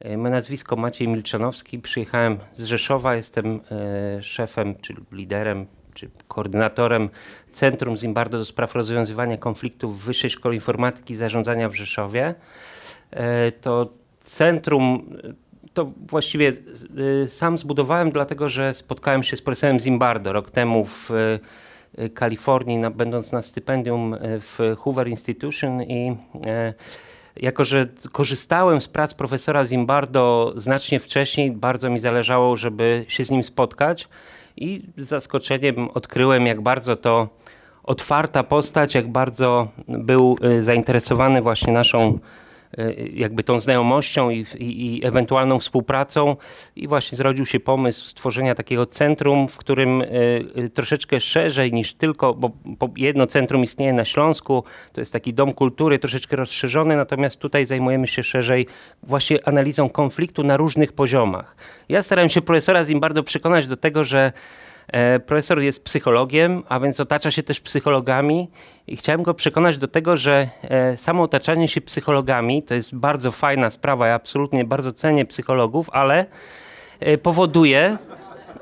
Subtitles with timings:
[0.00, 1.78] E, moje nazwisko Maciej Milczanowski.
[1.78, 3.16] Przyjechałem z Rzeszowa.
[3.16, 7.08] Jestem e, szefem, czy liderem, czy koordynatorem
[7.52, 12.34] Centrum Zimbardo do spraw rozwiązywania konfliktów Wyższej Szkole Informatyki i Zarządzania w Rzeszowie.
[13.10, 13.92] E, to
[14.24, 15.16] centrum
[15.74, 16.52] to właściwie
[17.28, 21.10] sam zbudowałem, dlatego że spotkałem się z profesorem Zimbardo rok temu w
[22.14, 26.16] Kalifornii, będąc na stypendium w Hoover Institution i
[27.40, 33.30] jako że korzystałem z prac profesora Zimbardo znacznie wcześniej, bardzo mi zależało, żeby się z
[33.30, 34.08] nim spotkać
[34.56, 37.28] i z zaskoczeniem odkryłem, jak bardzo to
[37.82, 42.18] otwarta postać, jak bardzo był y, zainteresowany właśnie naszą
[43.12, 46.36] jakby tą znajomością i, i, i, ewentualną współpracą
[46.76, 51.94] i właśnie zrodził się pomysł stworzenia takiego centrum, w którym e, e, troszeczkę szerzej niż
[51.94, 52.50] tylko, bo
[52.96, 58.06] jedno centrum istnieje na Śląsku, to jest taki dom kultury troszeczkę rozszerzony, natomiast tutaj zajmujemy
[58.06, 58.66] się szerzej
[59.02, 61.56] właśnie analizą konfliktu na różnych poziomach.
[61.88, 64.32] Ja starałem się profesora Zimbardo przekonać do tego, że E,
[65.26, 68.48] profesor jest psychologiem, a więc otacza się też psychologami
[68.86, 73.30] i chciałem go przekonać do tego, że e, samo otaczanie się psychologami to jest bardzo
[73.30, 74.06] fajna sprawa.
[74.06, 76.26] Ja absolutnie bardzo cenię psychologów, ale
[77.00, 77.98] e, powoduje,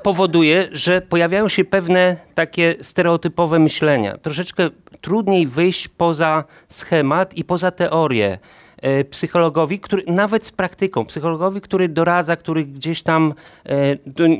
[0.03, 4.17] powoduje, że pojawiają się pewne takie stereotypowe myślenia.
[4.17, 4.69] Troszeczkę
[5.01, 8.39] trudniej wyjść poza schemat i poza teorię.
[8.81, 13.33] E, psychologowi, który nawet z praktyką, psychologowi, który doradza, który gdzieś tam,
[13.65, 13.97] e,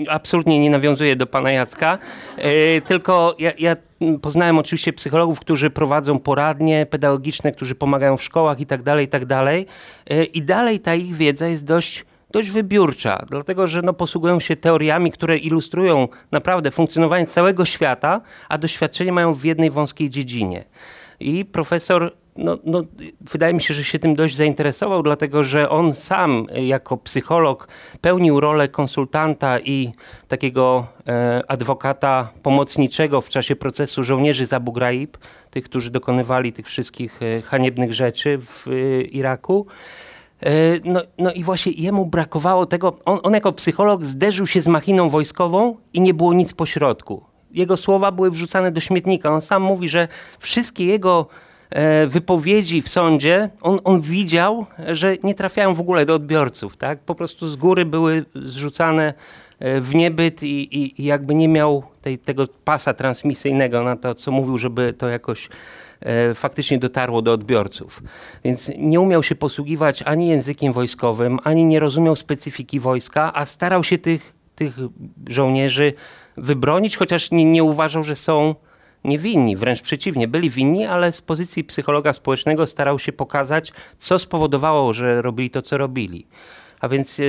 [0.09, 1.97] absolutnie nie nawiązuje do pana Jacka,
[2.37, 3.75] e, tylko ja, ja
[4.21, 9.07] poznałem oczywiście psychologów, którzy prowadzą poradnie pedagogiczne, którzy pomagają w szkołach i tak dalej, i
[9.07, 9.65] tak dalej.
[10.33, 15.11] I dalej ta ich wiedza jest dość dość wybiórcza, dlatego że no, posługują się teoriami,
[15.11, 20.63] które ilustrują naprawdę funkcjonowanie całego świata, a doświadczenie mają w jednej wąskiej dziedzinie.
[21.19, 22.83] I profesor no, no,
[23.21, 27.67] wydaje mi się, że się tym dość zainteresował, dlatego że on sam jako psycholog
[28.01, 29.91] pełnił rolę konsultanta i
[30.27, 35.17] takiego e, adwokata pomocniczego w czasie procesu żołnierzy z Abu Ghraib,
[35.51, 39.67] tych, którzy dokonywali tych wszystkich e, haniebnych rzeczy w e, Iraku.
[40.41, 40.51] E,
[40.83, 45.09] no, no i właśnie jemu brakowało tego, on, on jako psycholog zderzył się z machiną
[45.09, 47.23] wojskową i nie było nic pośrodku.
[47.51, 49.33] Jego słowa były wrzucane do śmietnika.
[49.33, 50.07] On sam mówi, że
[50.39, 51.48] wszystkie jego E,
[52.07, 56.77] wypowiedzi w sądzie, on, on widział, że nie trafiają w ogóle do odbiorców.
[56.77, 56.99] Tak?
[56.99, 59.13] Po prostu z góry były zrzucane
[59.59, 64.13] e, w niebyt i, i, i jakby nie miał tej, tego pasa transmisyjnego na to,
[64.13, 65.49] co mówił, żeby to jakoś
[65.99, 68.03] e, faktycznie dotarło do odbiorców.
[68.43, 73.83] Więc nie umiał się posługiwać ani językiem wojskowym, ani nie rozumiał specyfiki wojska, a starał
[73.83, 74.77] się tych, tych
[75.27, 75.93] żołnierzy
[76.37, 78.55] wybronić, chociaż nie, nie uważał, że są
[79.03, 84.93] niewinni, wręcz przeciwnie, byli winni, ale z pozycji psychologa społecznego starał się pokazać, co spowodowało,
[84.93, 86.27] że robili to, co robili.
[86.79, 87.23] A więc y,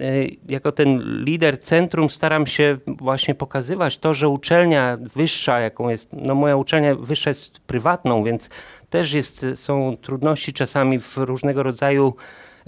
[0.00, 6.08] y, jako ten lider centrum staram się właśnie pokazywać to, że uczelnia wyższa, jaką jest,
[6.12, 8.48] no moja uczelnia wyższa jest prywatną, więc
[8.90, 12.14] też jest, są trudności czasami w różnego rodzaju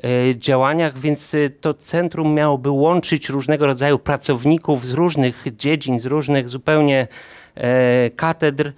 [0.04, 6.48] y, działaniach, więc to centrum miałoby łączyć różnego rodzaju pracowników z różnych dziedzin, z różnych
[6.48, 7.08] zupełnie
[8.16, 8.72] katedr,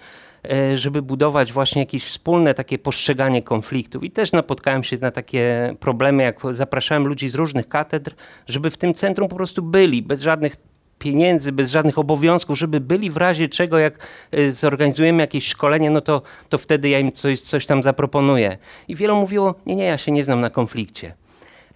[0.50, 4.04] e, żeby budować właśnie jakieś wspólne takie postrzeganie konfliktów.
[4.04, 8.14] I też napotkałem się na takie problemy, jak zapraszałem ludzi z różnych katedr,
[8.46, 10.56] żeby w tym centrum po prostu byli, bez żadnych
[10.98, 16.00] pieniędzy, bez żadnych obowiązków, żeby byli w razie czego, jak e, zorganizujemy jakieś szkolenie, no
[16.00, 18.58] to, to wtedy ja im coś, coś tam zaproponuję.
[18.88, 21.14] I wielu mówiło, nie, nie, ja się nie znam na konflikcie.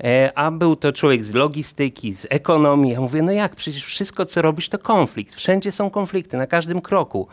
[0.05, 2.93] E, a był to człowiek z logistyki, z ekonomii.
[2.93, 5.35] Ja mówię, no jak, przecież wszystko, co robisz, to konflikt.
[5.35, 7.29] Wszędzie są konflikty, na każdym kroku.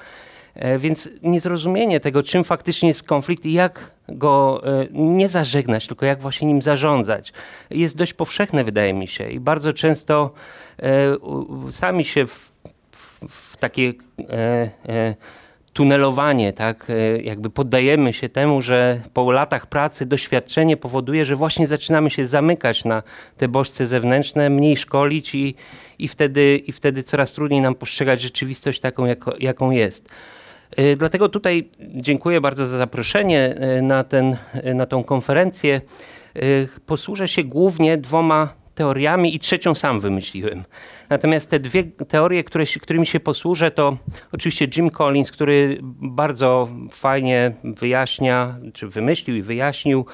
[0.56, 6.06] E, więc niezrozumienie tego, czym faktycznie jest konflikt i jak go e, nie zażegnać, tylko
[6.06, 7.34] jak właśnie nim zarządzać,
[7.70, 9.30] jest dość powszechne, wydaje mi się.
[9.30, 10.32] I bardzo często
[11.72, 12.52] sami się w,
[12.92, 13.94] w, w takie
[15.78, 16.90] tunelowanie, tak?
[16.90, 22.28] E, jakby poddajemy się temu, że po latach pracy doświadczenie powoduje, że właśnie zaczynamy się
[22.28, 23.04] zamykać na
[23.38, 25.56] te bodźce zewnętrzne, mniej szkolić i,
[26.00, 30.10] i, wtedy, i wtedy coraz trudniej nam postrzegać rzeczywistość taką, jako, jaką jest.
[30.72, 34.38] E, dlatego tutaj dziękuję bardzo za zaproszenie e, na, ten,
[34.76, 35.82] na tą konferencję.
[36.86, 40.64] Posłużę się głównie dwoma teoriami i trzecią sam wymyśliłem.
[41.10, 43.98] Natomiast te dwie teorie, które, którymi się posłużę, to
[44.32, 50.06] oczywiście Jim Collins, który bardzo fajnie wyjaśnia, czy wymyślił i wyjaśnił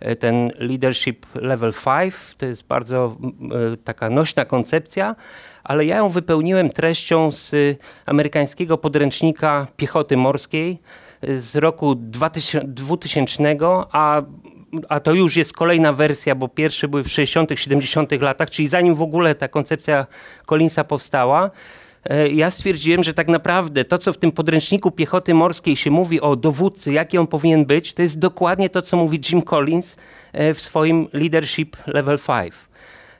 [0.00, 2.14] e, ten leadership level 5.
[2.38, 3.16] To jest bardzo
[3.72, 5.16] e, taka nośna koncepcja,
[5.64, 7.54] ale ja ją wypełniłem treścią z
[8.06, 10.78] amerykańskiego podręcznika piechoty morskiej
[11.22, 13.56] e, z roku 2000,
[13.92, 14.22] a
[14.88, 18.22] a to już jest kolejna wersja, bo pierwsze były w 60., 70.
[18.22, 20.06] latach, czyli zanim w ogóle ta koncepcja
[20.46, 21.50] Collinsa powstała,
[22.04, 26.20] e, ja stwierdziłem, że tak naprawdę to, co w tym podręczniku piechoty morskiej się mówi
[26.20, 29.96] o dowódcy, jaki on powinien być, to jest dokładnie to, co mówi Jim Collins
[30.32, 32.54] e, w swoim Leadership Level 5.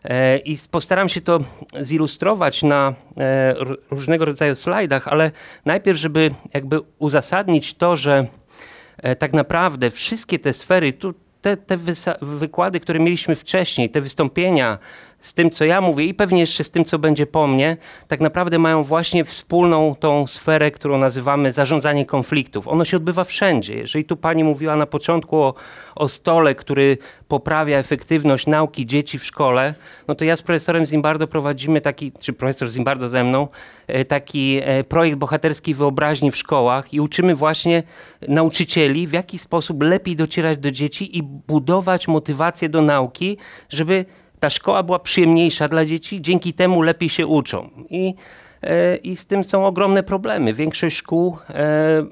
[0.04, 1.40] E, I postaram się to
[1.80, 2.94] zilustrować na
[3.90, 5.30] różnego rodzaju slajdach, ale
[5.64, 8.26] najpierw, żeby jakby uzasadnić to, że
[9.18, 11.78] tak naprawdę wszystkie te sfery, tu te, te
[12.22, 14.78] wykłady, które mieliśmy wcześniej, te wystąpienia
[15.22, 17.76] z tym, co ja mówię i pewnie jeszcze z tym, co będzie po mnie,
[18.08, 22.68] tak naprawdę mają właśnie wspólną tą sferę, którą nazywamy zarządzanie konfliktów.
[22.68, 23.74] Ono się odbywa wszędzie.
[23.74, 25.54] Jeżeli tu pani mówiła na początku o,
[25.94, 26.98] o stole, który
[27.28, 29.74] poprawia efektywność nauki dzieci w szkole,
[30.08, 33.48] no to ja z profesorem Zimbardo prowadzimy taki, czy profesor Zimbardo ze mną,
[33.86, 37.82] e, taki e, projekt bohaterskiej wyobraźni w szkołach i uczymy właśnie
[38.28, 43.36] nauczycieli, w jaki sposób lepiej docierać do dzieci i budować motywację do nauki,
[43.68, 44.04] żeby
[44.42, 47.70] ta szkoła była przyjemniejsza dla dzieci, dzięki temu lepiej się uczą.
[47.90, 48.14] I
[48.62, 50.54] E, i z tym są ogromne problemy.
[50.54, 52.04] Większość szkół e,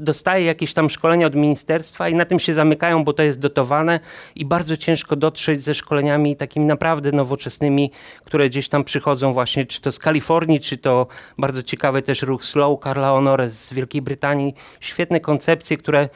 [0.00, 4.00] dostaje jakieś tam szkolenia od ministerstwa i na tym się zamykają, bo to jest dotowane
[4.36, 7.90] i bardzo ciężko dotrzeć ze szkoleniami takimi naprawdę nowoczesnymi,
[8.24, 11.06] które gdzieś tam przychodzą właśnie, czy to z Kalifornii, czy to
[11.38, 14.54] bardzo ciekawy też ruch Slow, Carla Honore z Wielkiej Brytanii.
[14.80, 16.08] Świetne koncepcje, które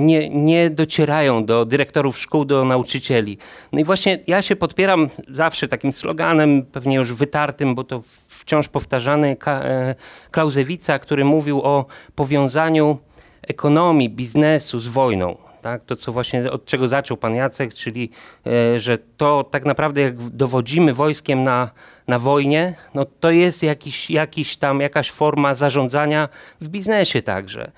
[0.00, 3.38] nie, nie docierają do dyrektorów szkół, do nauczycieli.
[3.72, 8.68] No i właśnie ja się podpieram zawsze takim sloganem, pewnie już wytartym, bo to wciąż
[8.68, 9.94] powtarzany e,
[10.30, 12.98] Klauzewica, który mówił o powiązaniu
[13.42, 15.49] ekonomii, biznesu z wojną.
[15.62, 15.84] Tak?
[15.84, 18.10] To, co właśnie od czego zaczął pan Jacek, czyli
[18.46, 21.70] e, że to tak naprawdę jak dowodzimy wojskiem na,
[22.08, 26.28] na wojnie, no to jest jakiś, jakiś tam, jakaś forma zarządzania
[26.60, 27.70] w biznesie także.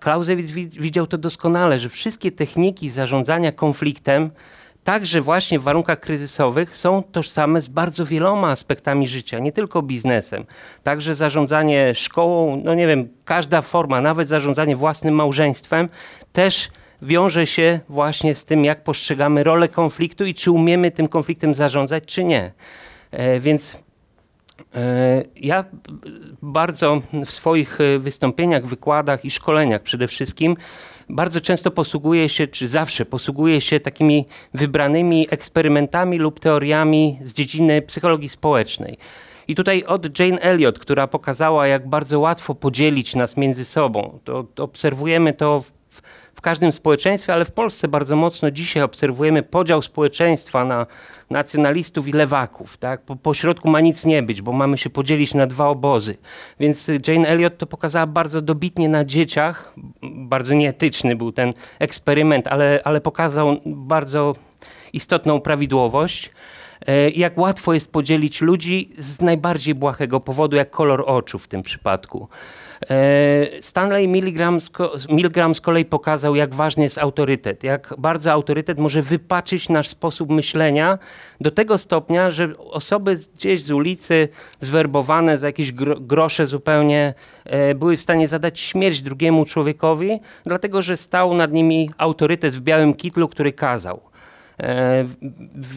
[0.00, 4.30] Klausewicz widział to doskonale, że wszystkie techniki zarządzania konfliktem
[4.88, 10.44] także właśnie w warunkach kryzysowych są tożsame z bardzo wieloma aspektami życia, nie tylko biznesem.
[10.82, 15.88] Także zarządzanie szkołą, no nie wiem, każda forma, nawet zarządzanie własnym małżeństwem
[16.32, 16.70] też
[17.02, 22.04] wiąże się właśnie z tym, jak postrzegamy rolę konfliktu i czy umiemy tym konfliktem zarządzać,
[22.06, 22.52] czy nie.
[23.10, 23.82] E, więc
[24.74, 25.64] e, ja
[26.42, 30.56] bardzo w swoich e, wystąpieniach, wykładach i szkoleniach przede wszystkim
[31.08, 37.82] bardzo często posługuje się, czy zawsze posługuje się takimi wybranymi eksperymentami lub teoriami z dziedziny
[37.82, 38.98] psychologii społecznej.
[39.48, 44.18] I tutaj od Jane Elliot, która pokazała, jak bardzo łatwo podzielić nas między sobą.
[44.24, 45.77] To, to obserwujemy to w
[46.38, 50.86] w każdym społeczeństwie, ale w Polsce bardzo mocno dzisiaj obserwujemy podział społeczeństwa na
[51.30, 52.76] nacjonalistów i lewaków.
[52.76, 53.02] Tak?
[53.02, 56.16] Po, po środku ma nic nie być, bo mamy się podzielić na dwa obozy.
[56.60, 59.74] Więc Jane Elliot to pokazała bardzo dobitnie na dzieciach.
[60.02, 64.34] Bardzo nieetyczny był ten eksperyment, ale, ale pokazał bardzo
[64.92, 66.30] istotną prawidłowość
[66.86, 71.62] e, jak łatwo jest podzielić ludzi z najbardziej błahego powodu, jak kolor oczu w tym
[71.62, 72.28] przypadku.
[72.90, 74.70] E, Stanley Milgram z,
[75.08, 80.30] Milgram z kolei pokazał, jak ważny jest autorytet, jak bardzo autorytet może wypaczyć nasz sposób
[80.30, 80.98] myślenia
[81.40, 84.28] do tego stopnia, że osoby gdzieś z ulicy,
[84.60, 87.14] zwerbowane za jakieś grosze zupełnie,
[87.44, 92.60] e, były w stanie zadać śmierć drugiemu człowiekowi, dlatego że stał nad nimi autorytet w
[92.60, 94.07] białym kitlu, który kazał.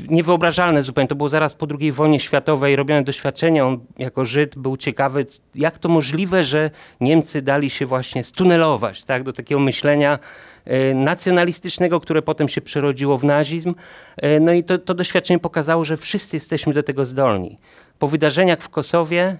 [0.09, 1.07] Niewyobrażalne zupełnie.
[1.07, 3.65] To było zaraz po II wojnie światowej robione doświadczenie.
[3.65, 9.23] On jako Żyd był ciekawy, jak to możliwe, że Niemcy dali się właśnie stunelować tak,
[9.23, 10.19] do takiego myślenia
[10.65, 13.73] e, nacjonalistycznego, które potem się przerodziło w nazizm.
[14.17, 17.57] E, no i to, to doświadczenie pokazało, że wszyscy jesteśmy do tego zdolni.
[17.99, 19.37] Po wydarzeniach w Kosowie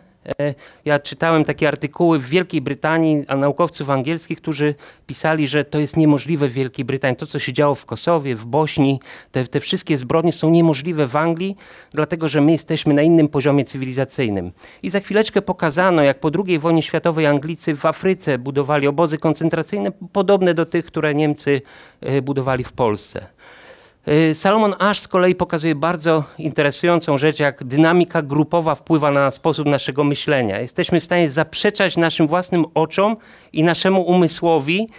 [0.85, 4.75] ja czytałem takie artykuły w Wielkiej Brytanii, a naukowców angielskich, którzy
[5.07, 7.17] pisali, że to jest niemożliwe w Wielkiej Brytanii.
[7.17, 8.99] To, co się działo w Kosowie, w Bośni,
[9.31, 11.57] te, te wszystkie zbrodnie są niemożliwe w Anglii,
[11.91, 14.51] dlatego że my jesteśmy na innym poziomie cywilizacyjnym.
[14.83, 19.91] I za chwileczkę pokazano, jak po II wojnie światowej Anglicy w Afryce budowali obozy koncentracyjne
[20.13, 21.61] podobne do tych, które Niemcy
[22.01, 23.27] e, budowali w Polsce.
[24.07, 29.67] Y, Salomon Ash z kolei pokazuje bardzo interesującą rzecz, jak dynamika grupowa wpływa na sposób
[29.67, 30.59] naszego myślenia.
[30.59, 33.17] Jesteśmy w stanie zaprzeczać naszym własnym oczom
[33.53, 34.89] i naszemu umysłowi,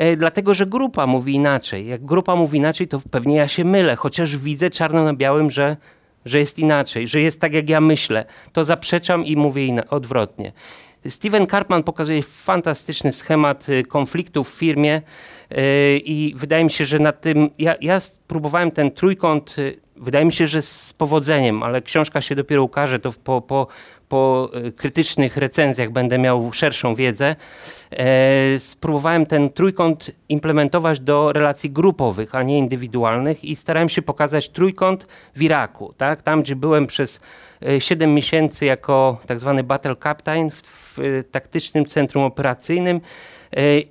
[0.00, 1.86] y, dlatego że grupa mówi inaczej.
[1.86, 5.76] Jak grupa mówi inaczej, to pewnie ja się mylę, chociaż widzę czarno na białym, że,
[6.24, 8.24] że jest inaczej, że jest tak, jak ja myślę.
[8.52, 10.52] To zaprzeczam i mówię odwrotnie.
[11.08, 15.02] Steven Karpman pokazuje fantastyczny schemat y, konfliktów w firmie,
[16.04, 20.32] i wydaje mi się, że na tym, ja, ja spróbowałem ten trójkąt y, wydaje mi
[20.32, 23.66] się, że z powodzeniem, ale książka się dopiero ukaże, to po, po,
[24.08, 27.36] po e, krytycznych recenzjach będę miał szerszą wiedzę.
[27.90, 34.48] E, spróbowałem ten trójkąt implementować do relacji grupowych, a nie indywidualnych i starałem się pokazać
[34.48, 35.06] trójkąt
[35.36, 36.22] w Iraku, tak?
[36.22, 37.20] tam gdzie byłem przez
[37.78, 40.62] 7 miesięcy jako tak zwany battle captain w,
[40.96, 43.00] w taktycznym centrum operacyjnym.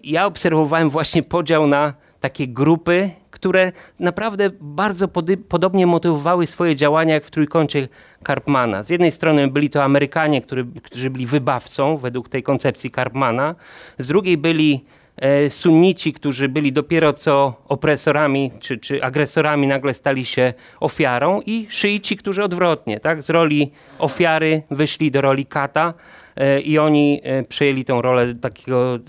[0.03, 5.07] Ja obserwowałem właśnie podział na takie grupy, które naprawdę bardzo
[5.49, 7.87] podobnie motywowały swoje działania jak w trójkącie
[8.23, 8.83] Karpmana.
[8.83, 13.55] Z jednej strony byli to Amerykanie, który, którzy byli wybawcą według tej koncepcji Karpmana,
[13.99, 14.85] z drugiej byli
[15.17, 21.67] e, sunnici, którzy byli dopiero co opresorami czy, czy agresorami, nagle stali się ofiarą i
[21.69, 26.20] szyici, którzy odwrotnie, tak, z roli ofiary wyszli do roli kata E,
[26.63, 28.99] i oni e, przejęli tę rolę takiego e,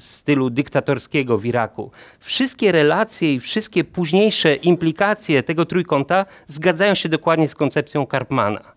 [0.00, 1.90] stylu dyktatorskiego w Iraku.
[2.18, 8.72] Wszystkie relacje i wszystkie późniejsze implikacje tego trójkąta zgadzają się dokładnie z koncepcją Karpmana.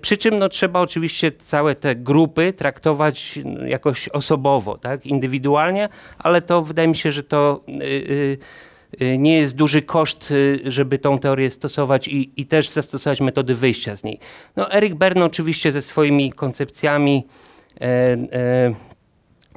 [0.00, 6.62] Przy czym no, trzeba oczywiście całe te grupy traktować jakoś osobowo, tak, indywidualnie, ale to
[6.62, 8.38] wydaje mi się, że to yy,
[9.18, 13.96] nie jest duży koszt, y, żeby tą teorię stosować i, i też zastosować metody wyjścia
[13.96, 14.18] z niej.
[14.56, 17.26] No, Eric Berne oczywiście ze swoimi koncepcjami
[17.80, 18.74] e, e,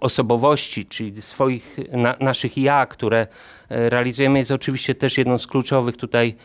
[0.02, 3.28] osobowości, czyli swoich na, naszych ja, które
[3.70, 6.36] e, realizujemy, jest oczywiście też jedną z kluczowych tutaj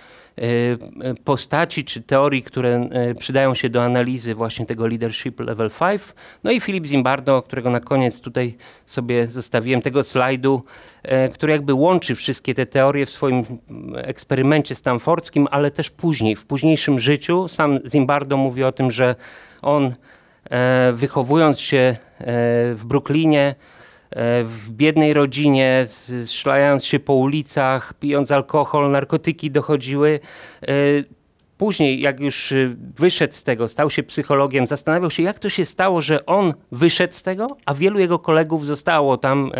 [1.24, 6.02] postaci czy teorii, które e, przydają się do analizy właśnie tego leadership level 5.
[6.44, 10.62] No i Filip Zimbardo, którego na koniec tutaj sobie zostawiłem tego slajdu,
[11.02, 13.44] e, który jakby łączy wszystkie te teorie w swoim
[13.96, 17.48] eksperymencie stanfordzkim, ale też później, w późniejszym życiu.
[17.48, 19.14] Sam Zimbardo mówi o tym, że
[19.62, 19.94] on
[20.92, 21.96] wychowując się
[22.74, 23.54] w Brooklynie, E,
[24.44, 25.86] w biednej rodzinie,
[26.26, 30.20] szlając się po ulicach, pijąc alkohol, narkotyki dochodziły.
[30.62, 30.66] E,
[31.58, 35.64] później, jak już e, wyszedł z tego, stał się psychologiem, zastanawiał się, jak to się
[35.64, 39.52] stało, że on wyszedł z tego, a wielu jego kolegów zostało tam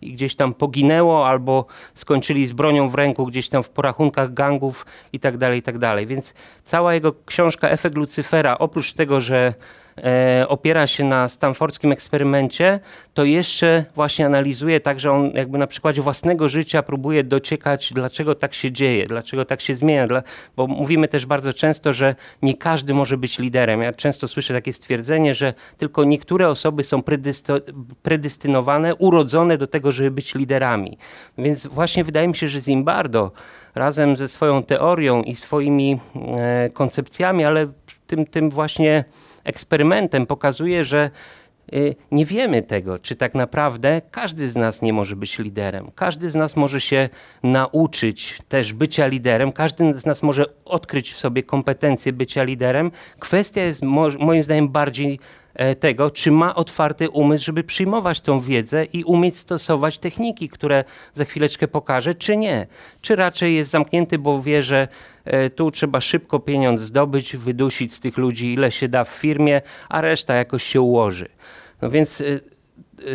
[0.00, 4.86] i gdzieś tam poginęło, albo skończyli z bronią w ręku gdzieś tam w porachunkach gangów
[5.12, 6.06] i tak dalej, i tak.
[6.06, 9.54] Więc cała jego książka Efekt Lucyfera, oprócz tego, że e,
[10.48, 12.80] opiera się na stanfordzkim eksperymencie,
[13.14, 18.34] to jeszcze właśnie analizuje tak, że on jakby na przykładzie własnego życia próbuje dociekać, dlaczego
[18.34, 20.22] tak się dzieje, dlaczego tak się zmienia, dla,
[20.56, 23.82] bo mówimy też bardzo często, że nie każdy może być liderem.
[23.82, 27.02] Ja często słyszę takie stwierdzenie, że tylko niektóre osoby są
[28.02, 30.98] predystynowane, urodzone do tego, żeby być liderami.
[31.38, 33.32] Więc właśnie wydaje mi się, że Zimbardo
[33.74, 36.00] razem ze swoją teorią i swoimi
[36.36, 37.66] e, koncepcjami, ale
[38.06, 39.04] tym, tym właśnie
[39.44, 41.10] eksperymentem pokazuje, że
[41.72, 45.90] y, nie wiemy tego, czy tak naprawdę każdy z nas nie może być liderem.
[45.94, 47.08] Każdy z nas może się
[47.42, 52.90] nauczyć też bycia liderem, każdy z nas może odkryć w sobie kompetencje bycia liderem.
[53.18, 53.82] Kwestia jest
[54.18, 55.18] moim zdaniem bardziej
[55.80, 61.24] tego, czy ma otwarty umysł, żeby przyjmować tą wiedzę i umieć stosować techniki, które za
[61.24, 62.66] chwileczkę pokażę, czy nie.
[63.00, 64.88] Czy raczej jest zamknięty, bo wie, że
[65.24, 69.60] e, tu trzeba szybko pieniądz zdobyć, wydusić z tych ludzi ile się da w firmie,
[69.88, 71.28] a reszta jakoś się ułoży.
[71.82, 72.24] No więc e,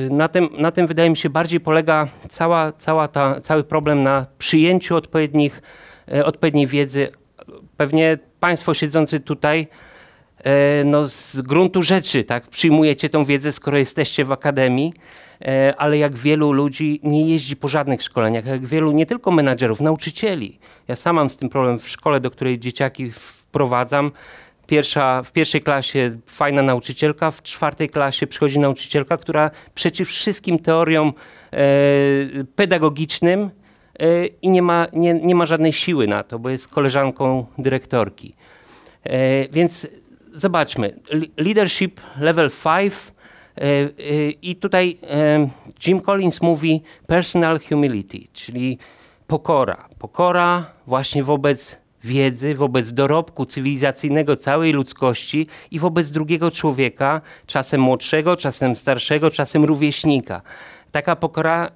[0.10, 4.26] na tym, na tym wydaje mi się bardziej polega cała, cała ta, cały problem na
[4.38, 5.62] przyjęciu odpowiednich,
[6.24, 7.10] odpowiedniej wiedzy.
[7.78, 9.68] Pewnie Państwo siedzący tutaj E,
[10.86, 14.94] no, z gruntu rzeczy tak, przyjmujecie tą wiedzę, skoro jesteście w akademii,
[15.42, 19.82] e, ale jak wielu ludzi nie jeździ po żadnych szkoleniach, jak wielu nie tylko menadżerów,
[19.82, 20.60] nauczycieli.
[20.88, 24.12] Ja sam mam z tym problem w szkole, do której dzieciaki wprowadzam.
[24.68, 31.14] Pierwsza, w pierwszej klasie fajna nauczycielka, w czwartej klasie przychodzi nauczycielka, która przeciw wszystkim teoriom
[31.54, 31.58] e,
[32.56, 33.50] pedagogicznym
[34.00, 38.34] e, i nie ma, nie, nie ma żadnej siły na to, bo jest koleżanką dyrektorki.
[39.04, 39.88] E, więc
[40.38, 41.00] zobaczmy,
[41.38, 43.90] leadership level 5 e, e,
[44.30, 45.50] i tutaj e,
[45.88, 48.78] Jim Collins mówi personal humility, czyli
[49.28, 49.88] pokora.
[50.00, 58.38] Pokora właśnie wobec wiedzy, wobec dorobku cywilizacyjnego całej ludzkości i wobec drugiego człowieka, czasem młodszego,
[58.38, 60.42] czasem starszego, czasem rówieśnika.
[60.92, 61.72] Taka pokora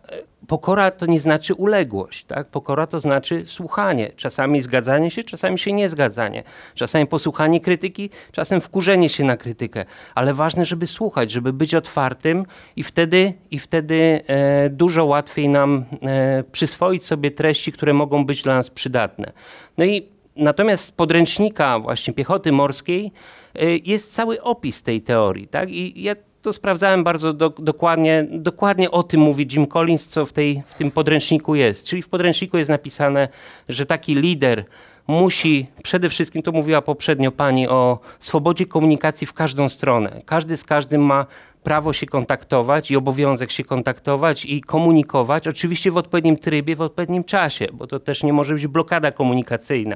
[0.48, 2.24] pokora to nie znaczy uległość.
[2.24, 2.48] Tak?
[2.48, 4.10] Pokora to znaczy słuchanie.
[4.16, 6.44] Czasami zgadzanie się, czasami się nie zgadzanie.
[6.76, 9.86] Czasami posłuchanie krytyki, czasem wkurzenie się na krytykę.
[10.16, 12.46] Ale ważne, żeby słuchać, żeby być otwartym
[12.76, 18.44] i wtedy, i wtedy e, dużo łatwiej nam e, przyswoić sobie treści, które mogą być
[18.44, 19.32] dla nas przydatne.
[19.78, 23.12] No i natomiast z podręcznika właśnie piechoty morskiej
[23.56, 25.48] e, jest cały opis tej teorii.
[25.48, 25.72] Tak?
[25.72, 28.28] I ja to sprawdzałem bardzo do, dokładnie.
[28.32, 31.86] Dokładnie o tym mówi Jim Collins, co w, tej, w tym podręczniku jest.
[31.86, 33.28] Czyli w podręczniku jest napisane,
[33.70, 34.66] że taki lider
[35.08, 40.22] musi przede wszystkim, to mówiła poprzednio pani o swobodzie komunikacji w każdą stronę.
[40.26, 41.26] Każdy z każdym ma
[41.64, 47.24] prawo się kontaktować i obowiązek się kontaktować i komunikować, oczywiście w odpowiednim trybie, w odpowiednim
[47.24, 49.96] czasie, bo to też nie może być blokada komunikacyjna.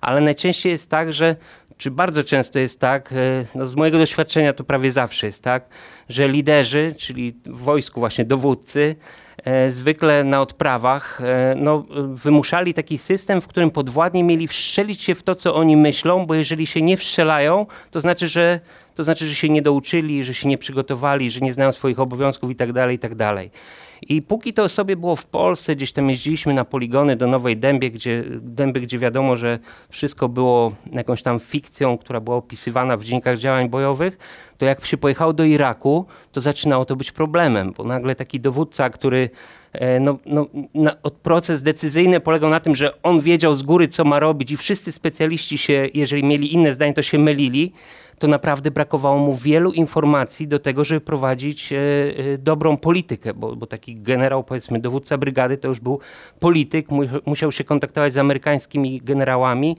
[0.00, 1.36] Ale najczęściej jest tak, że,
[1.80, 5.68] czy bardzo często jest tak, e, no z mojego doświadczenia to prawie zawsze jest tak,
[6.08, 8.96] że liderzy, czyli w wojsku właśnie dowódcy,
[9.44, 15.14] E, zwykle na odprawach e, no, wymuszali taki system, w którym podwładni mieli wszczelić się
[15.14, 18.60] w to, co oni myślą, bo jeżeli się nie wstrzelają, to znaczy, że,
[18.94, 22.50] to znaczy, że się nie douczyli, że się nie przygotowali, że nie znają swoich obowiązków
[22.50, 22.72] itd.
[22.74, 23.50] Tak itd.
[24.08, 27.90] I póki to sobie było w Polsce, gdzieś tam jeździliśmy na poligony do Nowej Dęby,
[27.90, 33.38] gdzie, Dęby, gdzie wiadomo, że wszystko było jakąś tam fikcją, która była opisywana w dziennikach
[33.38, 34.18] działań bojowych,
[34.58, 38.90] to jak się pojechało do Iraku, to zaczynało to być problemem, bo nagle taki dowódca,
[38.90, 39.30] który
[39.72, 44.04] e, no, no, na, proces decyzyjny polegał na tym, że on wiedział z góry, co
[44.04, 47.72] ma robić i wszyscy specjaliści się, jeżeli mieli inne zdanie, to się mylili,
[48.20, 53.56] to naprawdę brakowało mu wielu informacji do tego, żeby prowadzić e, e, dobrą politykę, bo,
[53.56, 56.00] bo, taki generał, powiedzmy dowódca brygady, to już był
[56.40, 59.76] polityk, mu, musiał się kontaktować z amerykańskimi generałami,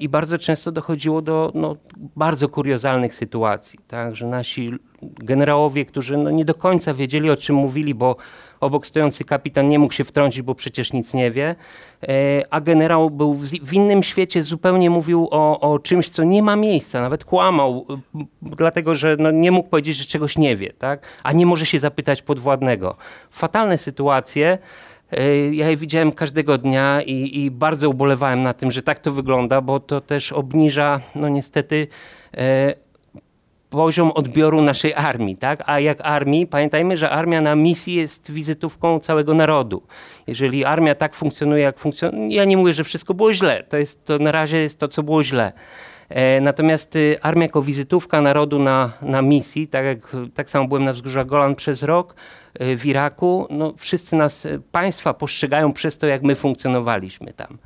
[0.00, 1.76] i bardzo często dochodziło do no,
[2.16, 4.72] bardzo kuriozalnych sytuacji, tak, że nasi
[5.02, 8.16] generałowie, którzy no, nie do końca wiedzieli o czym mówili, bo
[8.60, 11.54] obok stojący kapitan nie mógł się wtrącić, bo przecież nic nie wie,
[12.02, 12.06] e,
[12.50, 17.00] a generał był w innym świecie, zupełnie mówił o, o czymś, co nie ma miejsca,
[17.00, 17.86] nawet kłamał,
[18.42, 21.06] dlatego że no, nie mógł powiedzieć, że czegoś nie wie, tak?
[21.22, 22.96] a nie może się zapytać podwładnego.
[23.30, 24.97] Fatalne sytuacje, E,
[25.52, 29.60] ja je widziałem każdego dnia i, i, bardzo ubolewałem na tym, że tak to wygląda,
[29.60, 31.86] bo to też obniża, no niestety,
[32.36, 32.74] e,
[33.70, 35.62] poziom odbioru naszej armii, tak?
[35.66, 39.82] A jak armii, pamiętajmy, że armia na misji jest wizytówką całego narodu.
[40.26, 44.04] Jeżeli armia tak funkcjonuje, jak funkcjonuje, ja nie mówię, że wszystko było źle, to, jest,
[44.04, 45.52] to na razie jest to, co było źle.
[46.08, 49.98] E, natomiast y, armia jako wizytówka narodu na, na misji, tak jak
[50.34, 52.14] tak samo byłem na wzgórzach Golan przez rok,
[52.62, 57.58] Y, w Iraku, no wszyscy nas, y, państwa postrzegają przez to, jak my funkcjonowaliśmy tam.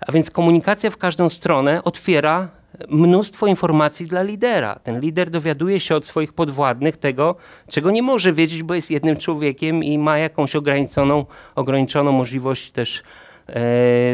[0.00, 2.48] A więc komunikacja w każdą stronę otwiera
[2.88, 4.74] mnóstwo informacji dla lidera.
[4.74, 7.36] Ten lider dowiaduje się od swoich podwładnych tego,
[7.68, 13.02] czego nie może wiedzieć, bo jest jednym człowiekiem i ma jakąś ograniczoną, ograniczoną możliwość też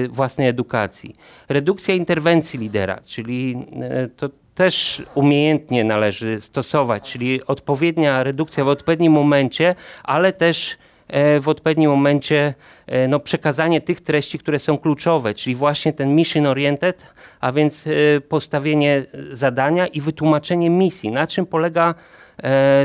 [0.08, 1.14] własnej edukacji.
[1.48, 9.12] Redukcja interwencji lidera, czyli e, to też umiejętnie należy stosować, czyli odpowiednia redukcja w odpowiednim
[9.12, 10.76] momencie, ale też
[11.08, 12.54] e, w odpowiednim momencie
[12.86, 17.06] e, no, przekazanie tych treści, które są kluczowe, czyli właśnie ten mission oriented,
[17.40, 21.94] a więc e, postawienie zadania i wytłumaczenie misji, na czym polega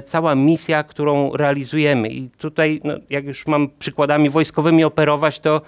[0.05, 2.09] cała misja, którą realizujemy.
[2.09, 5.61] I tutaj, no, jak już mam przykładami wojskowymi operować, to,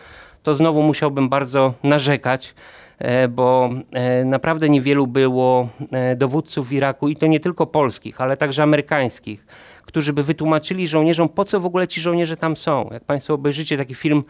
[0.45, 2.53] to znowu musiałbym bardzo narzekać.
[2.99, 8.21] E, bo e, naprawdę niewielu było e, dowódców w Iraku i to nie tylko polskich,
[8.21, 9.45] ale także amerykańskich,
[9.85, 12.89] którzy by wytłumaczyli żołnierzom, po co w ogóle ci żołnierze tam są.
[12.91, 14.23] Jak Państwo obejrzycie taki film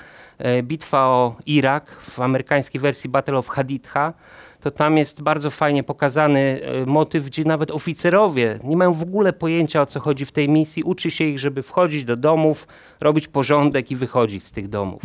[0.64, 4.14] Bitwa o Irak w amerykańskiej wersji Battle of Haditha,
[4.66, 9.82] to tam jest bardzo fajnie pokazany motyw, gdzie nawet oficerowie nie mają w ogóle pojęcia
[9.82, 10.84] o co chodzi w tej misji.
[10.84, 12.68] Uczy się ich, żeby wchodzić do domów,
[13.00, 15.02] robić porządek i wychodzić z tych domów.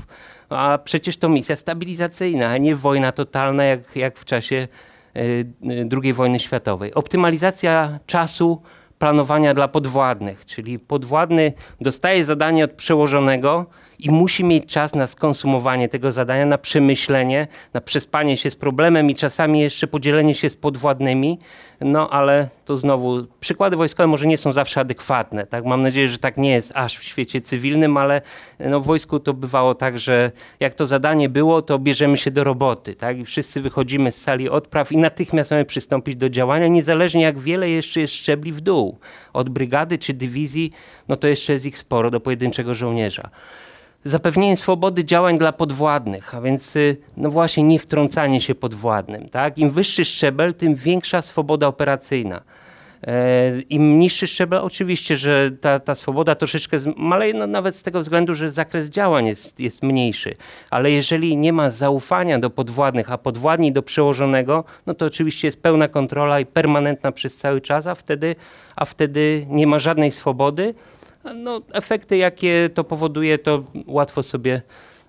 [0.49, 4.69] A przecież to misja stabilizacyjna, a nie wojna totalna jak, jak w czasie
[5.17, 5.21] e,
[6.03, 6.95] II wojny światowej.
[6.95, 8.63] Optymalizacja czasu
[8.99, 13.67] planowania dla podwładnych, czyli podwładny dostaje zadanie od przełożonego,
[14.07, 19.11] i musi mieć czas na skonsumowanie tego zadania, na przemyślenie, na przespanie się z problemem
[19.11, 21.39] i czasami jeszcze podzielenie się z podwładnymi.
[21.81, 25.47] No ale to znowu, przykłady wojskowe może nie są zawsze adekwatne.
[25.47, 25.65] Tak?
[25.65, 28.23] Mam nadzieję, że tak nie jest aż w świecie cywilnym, ale
[28.59, 32.45] no, w wojsku to bywało tak, że jak to zadanie było, to bierzemy się do
[32.45, 32.95] roboty.
[32.95, 33.19] Tak?
[33.19, 37.71] I wszyscy wychodzimy z sali odpraw i natychmiast mamy przystąpić do działania, niezależnie jak wiele
[37.71, 38.99] jeszcze jest szczebli w dół.
[39.33, 40.73] Od brygady czy dywizji,
[41.09, 43.31] no to jeszcze jest ich sporo do pojedynczego żołnierza
[44.05, 49.29] zapewnienie swobody działań dla podwładnych, a więc y, no właśnie nie wtrącanie się podwładnym.
[49.29, 49.59] Tak?
[49.59, 52.43] Im wyższy szczebel, tym większa swoboda operacyjna.
[53.07, 58.01] E, Im niższy szczebel, oczywiście, że ta, ta swoboda troszeczkę maleje, no nawet z tego
[58.01, 60.37] względu, że zakres działań jest, jest mniejszy.
[60.71, 65.63] Ale jeżeli nie ma zaufania do podwładnych, a podwładni do przełożonego, no to oczywiście jest
[65.63, 68.37] pełna kontrola i permanentna przez cały czas, a wtedy,
[68.77, 70.75] a wtedy nie ma żadnej swobody
[71.25, 74.63] no, efekty, jakie to powoduje, to łatwo sobie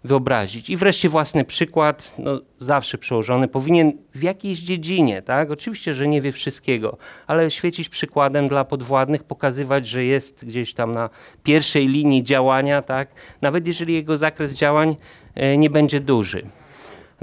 [0.04, 0.70] wyobrazić.
[0.70, 5.52] I wreszcie własny przykład, no, zawsze przełożony, powinien w jakiejś dziedzinie, tak?
[5.52, 6.98] Oczywiście, że nie wie wszystkiego,
[7.28, 11.10] ale świecić przykładem dla podwładnych, pokazywać, że jest gdzieś tam na
[11.44, 13.10] pierwszej linii działania, tak?
[13.42, 14.96] Nawet jeżeli jego zakres działań
[15.36, 16.44] e, nie będzie duży.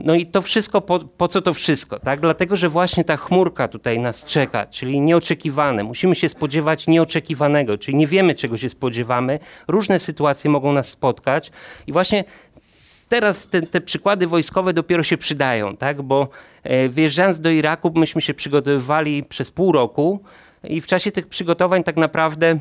[0.04, 1.98] No i to wszystko, po, po, co to wszystko?
[1.98, 2.20] Tak?
[2.20, 5.84] Dlatego, że właśnie ta chmurka tutaj nas czeka, czyli nieoczekiwane.
[5.84, 9.38] Musimy się spodziewać nieoczekiwanego, czyli nie wiemy, czego się spodziewamy.
[9.68, 11.52] Różne sytuacje mogą nas spotkać
[11.86, 12.24] i właśnie
[13.08, 16.02] teraz te, te przykłady wojskowe dopiero się przydają, tak?
[16.02, 16.28] bo
[16.62, 20.20] e, wjeżdżając do Iraku, myśmy się przygotowywali przez pół roku
[20.64, 22.58] i w czasie tych przygotowań tak naprawdę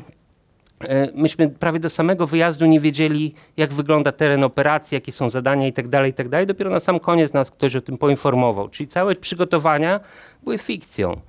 [1.14, 5.90] myśmy prawie do samego wyjazdu nie wiedzieli, jak wygląda teren operacji, jakie są zadania itd.,
[5.90, 6.30] tak itd.
[6.30, 8.68] Tak Dopiero na sam koniec nas ktoś o tym poinformował.
[8.68, 10.00] Czyli całe przygotowania
[10.42, 11.20] były fikcją.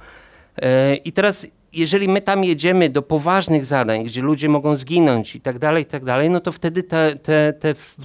[0.58, 5.42] E, I teraz, jeżeli my tam jedziemy do poważnych zadań, gdzie ludzie mogą zginąć i
[5.42, 7.54] tak dalej, i dalej, no to wtedy te, te,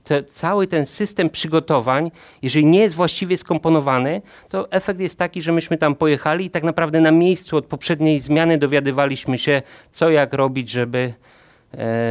[0.05, 2.11] te, cały ten system przygotowań,
[2.43, 6.63] jeżeli nie jest właściwie skomponowany, to efekt jest taki, że myśmy tam pojechali i tak
[6.63, 11.34] naprawdę na miejscu od poprzedniej zmiany dowiadywaliśmy się, co jak robić, żeby E,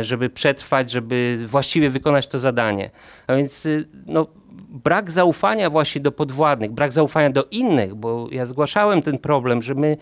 [0.01, 2.89] żeby przetrwać, żeby właściwie wykonać to zadanie.
[3.27, 4.27] A więc y, no,
[4.73, 9.75] brak zaufania właśnie do podwładnych, brak zaufania do innych, bo ja zgłaszałem ten problem, że
[9.75, 9.97] my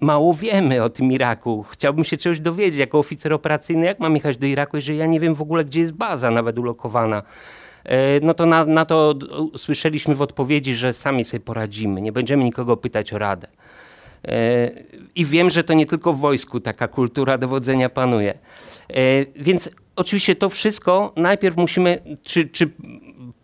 [0.00, 1.64] mało wiemy o tym Iraku.
[1.70, 5.20] Chciałbym się czegoś dowiedzieć jako oficer operacyjny, jak mam jechać do Iraku, jeżeli ja nie
[5.20, 7.22] wiem w ogóle, gdzie jest baza nawet ulokowana.
[7.84, 9.14] E, no to na, na to
[9.56, 13.48] słyszeliśmy w odpowiedzi, że sami sobie poradzimy, nie będziemy nikogo pytać o radę.
[14.24, 14.70] E,
[15.14, 18.34] I wiem, że to nie tylko w wojsku taka kultura dowodzenia panuje.
[18.90, 18.94] E,
[19.36, 22.70] więc oczywiście to wszystko najpierw musimy, czy, czy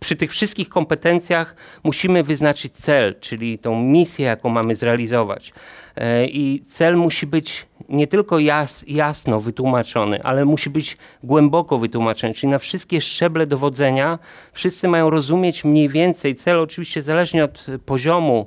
[0.00, 5.52] przy tych wszystkich kompetencjach musimy wyznaczyć cel, czyli tą misję, jaką mamy zrealizować.
[5.96, 12.34] E, I cel musi być nie tylko jas, jasno wytłumaczony, ale musi być głęboko wytłumaczony,
[12.34, 14.18] czyli na wszystkie szczeble dowodzenia
[14.52, 18.46] wszyscy mają rozumieć mniej więcej cel, oczywiście zależnie od poziomu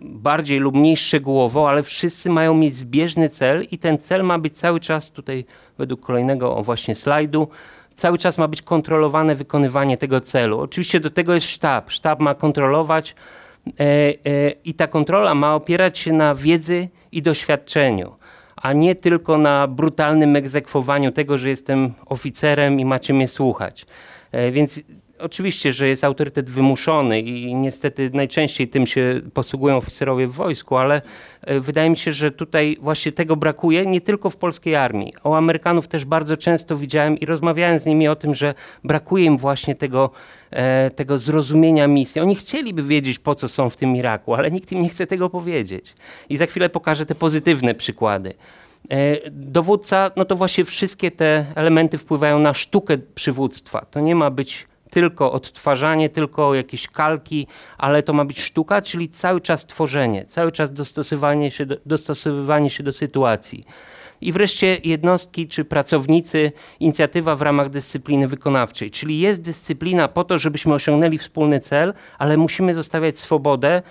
[0.00, 4.58] bardziej lub mniej szczegółowo, ale wszyscy mają mieć zbieżny cel i ten cel ma być
[4.58, 5.44] cały czas tutaj
[5.78, 7.48] według kolejnego właśnie slajdu
[7.96, 10.60] cały czas ma być kontrolowane wykonywanie tego celu.
[10.60, 11.90] Oczywiście do tego jest sztab.
[11.90, 13.14] Sztab ma kontrolować
[13.66, 14.14] e, e,
[14.64, 18.14] i ta kontrola ma opierać się na wiedzy i doświadczeniu,
[18.56, 23.86] a nie tylko na brutalnym egzekwowaniu tego, że jestem oficerem i macie mnie słuchać.
[24.52, 24.80] Więc
[25.24, 31.02] Oczywiście, że jest autorytet wymuszony i niestety najczęściej tym się posługują oficerowie w wojsku, ale
[31.42, 35.12] e, wydaje mi się, że tutaj właśnie tego brakuje nie tylko w polskiej armii.
[35.24, 39.38] O Amerykanów też bardzo często widziałem i rozmawiałem z nimi o tym, że brakuje im
[39.38, 40.10] właśnie tego,
[40.50, 42.20] e, tego zrozumienia misji.
[42.20, 45.30] Oni chcieliby wiedzieć, po co są w tym Iraku, ale nikt im nie chce tego
[45.30, 45.94] powiedzieć.
[46.28, 48.34] I za chwilę pokażę te pozytywne przykłady.
[48.90, 53.86] E, dowódca, no to właśnie wszystkie te elementy wpływają na sztukę przywództwa.
[53.90, 57.46] To nie ma być tylko odtwarzanie, tylko jakieś kalki,
[57.78, 62.70] ale to ma być sztuka, czyli cały czas tworzenie, cały czas dostosowywanie się do, dostosowywanie
[62.70, 63.64] się do sytuacji.
[64.20, 70.38] I wreszcie jednostki czy pracownicy, inicjatywa w ramach dyscypliny wykonawczej, czyli jest dyscyplina po to,
[70.38, 73.82] żebyśmy osiągnęli wspólny cel, ale musimy zostawiać swobodę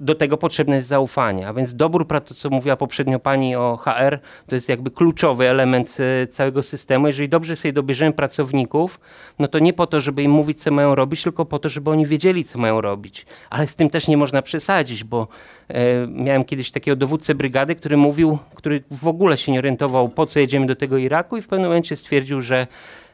[0.00, 1.48] do tego potrzebne jest zaufanie.
[1.48, 5.96] A więc dobór, to co mówiła poprzednio pani o HR, to jest jakby kluczowy element
[6.00, 7.06] e, całego systemu.
[7.06, 9.00] Jeżeli dobrze sobie dobierzemy pracowników,
[9.38, 11.90] no to nie po to, żeby im mówić, co mają robić, tylko po to, żeby
[11.90, 13.26] oni wiedzieli, co mają robić.
[13.50, 15.28] Ale z tym też nie można przesadzić, bo
[15.68, 20.26] e, miałem kiedyś takiego dowódcę brygady, który mówił, który w ogóle się nie orientował, po
[20.26, 22.66] co jedziemy do tego Iraku i w pewnym momencie stwierdził, że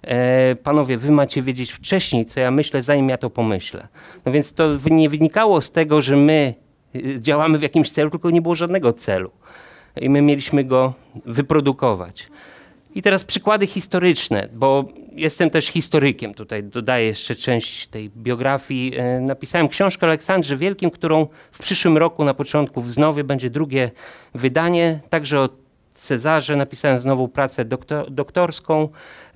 [0.03, 3.89] e, panowie, wy macie wiedzieć wcześniej, co ja myślę, zanim ja to pomyślę.
[4.27, 6.55] No więc to nie wynikało z tego, że my
[7.19, 9.31] działamy w jakimś celu, tylko nie było żadnego celu.
[10.01, 10.95] I my mieliśmy go
[11.27, 12.27] wyprodukować.
[12.95, 16.35] I teraz przykłady historyczne, bo jestem też historykiem.
[16.35, 18.93] Tutaj dodaję jeszcze część tej biografii.
[18.97, 23.25] E, napisałem książkę o Aleksandrze Wielkim, którą w przyszłym roku na początku wznowię.
[23.25, 23.91] Będzie drugie
[24.35, 25.49] wydanie, także o
[25.95, 28.89] Cezarze, napisałem znowu pracę doktor, doktorską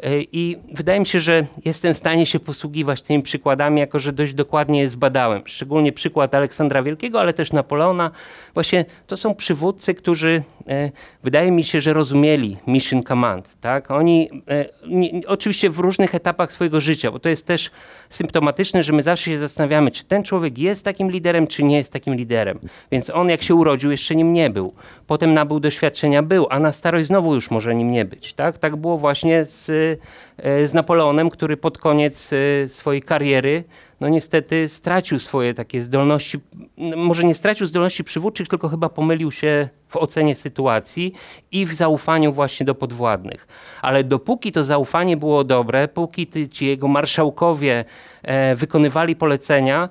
[0.03, 4.13] e, i wydaje mi się, że jestem w stanie się posługiwać tymi przykładami, jako że
[4.13, 5.43] dość dokładnie je zbadałem.
[5.45, 8.11] Szczególnie przykład Aleksandra Wielkiego, ale też Napoleona.
[8.55, 10.43] Właśnie to są przywódcy, którzy
[11.23, 13.61] wydaje mi się, że rozumieli Mission Command.
[13.61, 13.91] Tak?
[13.91, 17.71] Oni e, nie, oczywiście w różnych etapach swojego życia, bo to jest też
[18.09, 21.93] symptomatyczne, że my zawsze się zastanawiamy, czy ten człowiek jest takim liderem, czy nie jest
[21.93, 22.59] takim liderem.
[22.91, 24.73] Więc on jak się urodził, jeszcze nim nie był.
[25.07, 28.33] Potem nabył doświadczenia, był, a na starość znowu już może nim nie być.
[28.33, 29.71] Tak, tak było właśnie z,
[30.39, 33.65] e, z Napoleonem, który pod koniec e, swojej kariery
[34.01, 36.41] no niestety stracił swoje takie zdolności,
[36.97, 41.13] może nie stracił zdolności przywódczych, tylko chyba pomylił się w ocenie sytuacji
[41.53, 43.47] i w zaufaniu właśnie do podwładnych.
[43.83, 47.85] Ale dopóki to zaufanie było dobre, póki ci jego marszałkowie
[48.23, 49.89] e, wykonywali polecenia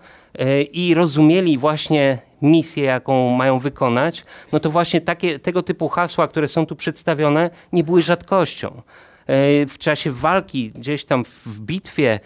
[0.71, 6.47] i rozumieli właśnie misję, jaką mają wykonać, no to właśnie takie, tego typu hasła, które
[6.47, 8.81] są tu przedstawione, nie były rzadkością.
[9.27, 12.19] E, w czasie walki, gdzieś tam w bitwie, e,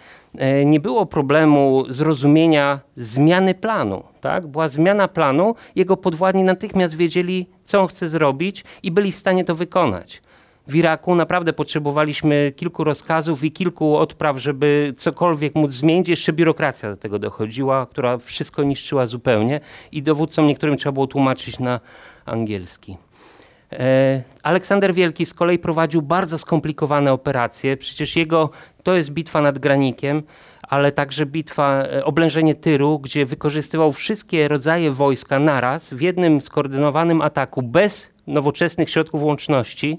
[0.64, 4.02] nie było problemu zrozumienia zmiany planu.
[4.20, 4.46] Tak?
[4.46, 9.44] Była zmiana planu, jego podwładni natychmiast wiedzieli, co on chce zrobić i byli w stanie
[9.44, 10.22] to wykonać.
[10.66, 16.08] W Iraku naprawdę potrzebowaliśmy kilku rozkazów i kilku odpraw, żeby cokolwiek móc zmienić.
[16.08, 19.60] Jeszcze biurokracja do tego dochodziła, która wszystko niszczyła zupełnie
[19.92, 21.80] i dowódcom niektórym trzeba było tłumaczyć na
[22.26, 22.96] angielski.
[23.72, 27.76] E, Aleksander Wielki z kolei prowadził bardzo skomplikowane operacje.
[27.76, 28.50] Przecież jego
[28.90, 30.22] to jest bitwa nad Granikiem,
[30.62, 37.22] ale także bitwa, e, oblężenie Tyru, gdzie wykorzystywał wszystkie rodzaje wojska naraz w jednym skoordynowanym
[37.22, 39.98] ataku bez nowoczesnych środków łączności.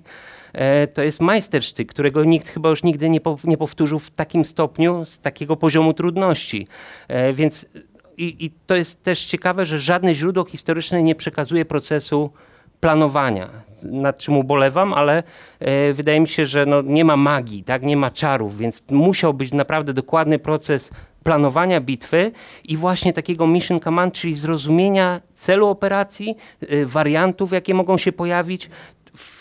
[0.54, 4.45] E, to jest majstersztyk, którego nikt chyba już nigdy nie, po, nie powtórzył w takim
[4.45, 6.67] stopniu, z takiego poziomu trudności.
[7.34, 7.65] Więc
[8.17, 12.32] i, i to jest też ciekawe, że żadne źródło historyczne nie przekazuje procesu
[12.80, 13.49] planowania,
[13.83, 15.23] nad czym ubolewam, ale
[15.59, 17.83] e, wydaje mi się, że no, nie ma magii, tak?
[17.83, 20.91] nie ma czarów, więc musiał być naprawdę dokładny proces
[21.23, 22.31] planowania bitwy
[22.63, 28.69] i właśnie takiego mission command, czyli zrozumienia celu operacji, e, wariantów, jakie mogą się pojawić.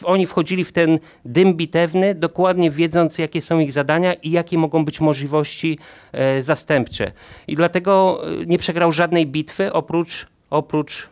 [0.05, 4.85] Oni wchodzili w ten dym bitewny, dokładnie wiedząc, jakie są ich zadania i jakie mogą
[4.85, 5.79] być możliwości
[6.13, 7.13] e, zastępcze.
[7.49, 11.09] I dlatego nie przegrał żadnej bitwy oprócz, oprócz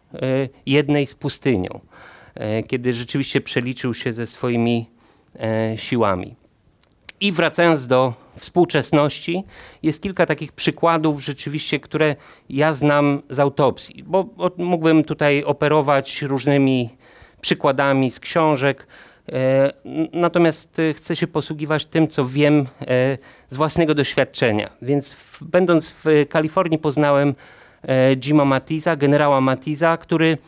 [0.67, 1.81] jednej z pustynią.
[2.39, 4.87] E, kiedy rzeczywiście przeliczył się ze swoimi
[5.41, 6.35] e, siłami.
[7.21, 9.45] I wracając do współczesności,
[9.83, 12.17] jest kilka takich przykładów rzeczywiście, które
[12.51, 16.91] ja znam z autopsji, bo mógłbym tutaj operować różnymi
[17.41, 18.87] przykładami z książek,
[19.33, 19.73] e,
[20.13, 22.67] natomiast chcę się posługiwać tym, co wiem
[23.51, 24.71] z własnego doświadczenia.
[24.83, 27.35] Więc będąc w Kalifornii poznałem
[28.17, 30.39] Jima Matiza, generała Matiza, który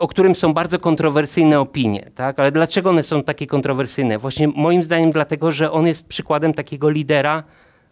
[0.00, 2.10] o którym są bardzo kontrowersyjne opinie.
[2.14, 2.40] Tak?
[2.40, 4.18] Ale dlaczego one są takie kontrowersyjne?
[4.18, 7.42] Właśnie moim zdaniem dlatego, że on jest przykładem takiego lidera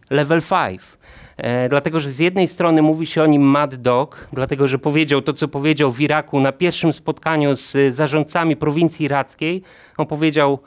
[0.09, 0.81] level 5.
[1.37, 5.21] E, dlatego, że z jednej strony mówi się o nim Mad Dog, dlatego, że powiedział
[5.21, 9.63] to, co powiedział w Iraku na pierwszym spotkaniu z zarządcami prowincji irackiej.
[9.97, 10.59] On powiedział,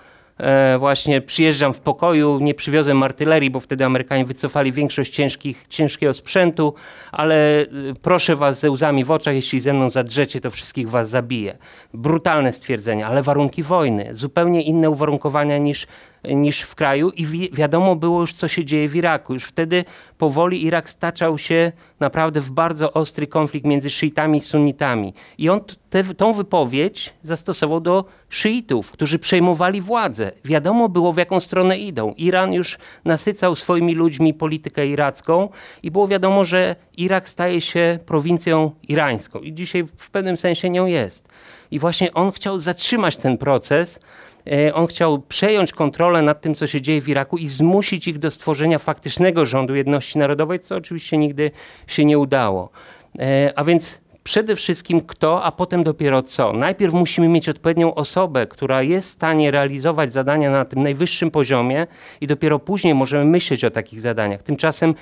[0.78, 6.74] właśnie przyjeżdżam w pokoju, nie przywiozłem artylerii, bo wtedy Amerykanie wycofali większość ciężkich, ciężkiego sprzętu,
[7.12, 7.66] ale e,
[8.02, 11.58] proszę was ze łzami w oczach, jeśli ze mną zadrzecie, to wszystkich was zabije.
[11.94, 15.86] Brutalne stwierdzenia, ale warunki wojny, zupełnie inne uwarunkowania niż
[16.24, 19.32] niż w kraju i wi wiadomo było już, co się dzieje w Iraku.
[19.32, 19.84] Już wtedy
[20.18, 25.14] powoli Irak staczał się naprawdę w bardzo ostry konflikt między szyitami i sunnitami.
[25.38, 25.60] I on
[25.90, 30.30] te, tą wypowiedź zastosował do szyitów, którzy przejmowali władzę.
[30.44, 32.14] Wiadomo było, w jaką stronę idą.
[32.16, 35.48] Iran już nasycał swoimi ludźmi politykę iracką
[35.82, 39.38] i było wiadomo, że Irak staje się prowincją irańską.
[39.38, 41.31] I dzisiaj w pewnym sensie nią jest.
[41.70, 44.00] I właśnie on chciał zatrzymać ten proces,
[44.46, 48.18] E, on chciał przejąć kontrolę nad tym, co się dzieje w Iraku i zmusić ich
[48.18, 51.50] do stworzenia faktycznego rządu jedności narodowej, co oczywiście nigdy
[51.86, 52.70] się nie udało.
[53.18, 56.52] E, a więc przede wszystkim kto, a potem dopiero co.
[56.52, 61.86] Najpierw musimy mieć odpowiednią osobę, która jest w stanie realizować zadania na tym najwyższym poziomie
[62.20, 64.42] i dopiero później możemy myśleć o takich zadaniach.
[64.42, 64.94] Tymczasem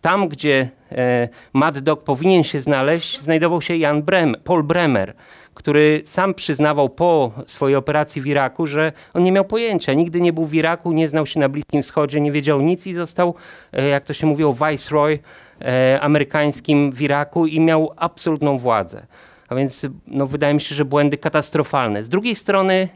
[0.00, 5.14] tam, gdzie e, Mad Dog powinien się znaleźć, znajdował się Jan Bremer, Paul Bremer,
[5.58, 10.32] który sam przyznawał po swojej operacji w Iraku, że on nie miał pojęcia, nigdy nie
[10.32, 13.34] był w Iraku, nie znał się na Bliskim Wschodzie, nie wiedział nic i został,
[13.72, 15.18] e, jak to się mówiło, viceroy
[15.60, 19.06] e, amerykańskim w Iraku i miał absolutną władzę.
[19.48, 22.04] A więc no, wydaje mi się, że błędy katastrofalne.
[22.04, 22.88] Z drugiej strony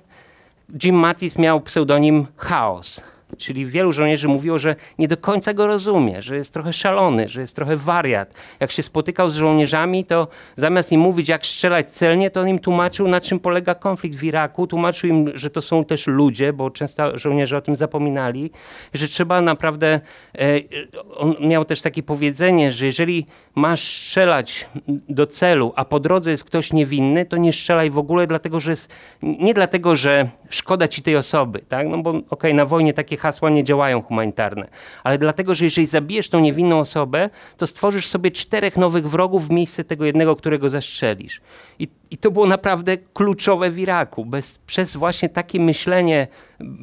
[0.85, 6.23] Jim Mattis miał pseudonim Chaos Czyli wielu żołnierzy mówiło, że nie do końca go rozumie,
[6.23, 8.35] że jest trochę szalony, że jest trochę wariat.
[8.61, 12.59] Jak się spotykał z żołnierzami, to zamiast im mówić, jak strzelać celnie, to on im
[12.59, 14.67] tłumaczył, na czym polega konflikt w Iraku.
[14.67, 18.51] Tłumaczył im, że to są też ludzie, bo często żołnierze o tym zapominali,
[18.95, 20.01] że trzeba naprawdę.
[20.39, 20.61] E,
[21.17, 24.67] on miał też takie powiedzenie, że jeżeli masz strzelać
[25.09, 28.71] do celu, a po drodze jest ktoś niewinny, to nie strzelaj w ogóle, dlatego że
[28.71, 31.89] jest, nie dlatego, że szkoda ci tej osoby, tak?
[31.89, 34.69] No bo okej, okay, na wojnie takie hasła nie działają humanitarne,
[35.05, 39.51] ale dlatego, że jeżeli zabijesz tą niewinną osobę, to stworzysz sobie czterech nowych wrogów w
[39.51, 41.41] miejsce tego jednego, którego zastrzelisz.
[41.79, 44.25] I, i to było naprawdę kluczowe w Iraku.
[44.25, 46.29] Bez, przez właśnie takie myślenie,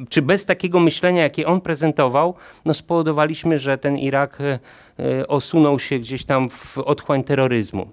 [0.08, 4.58] czy bez takiego myślenia, jakie on prezentował, no spowodowaliśmy, że ten Irak e
[5.28, 7.88] osunął się gdzieś tam w otchłań terroryzmu.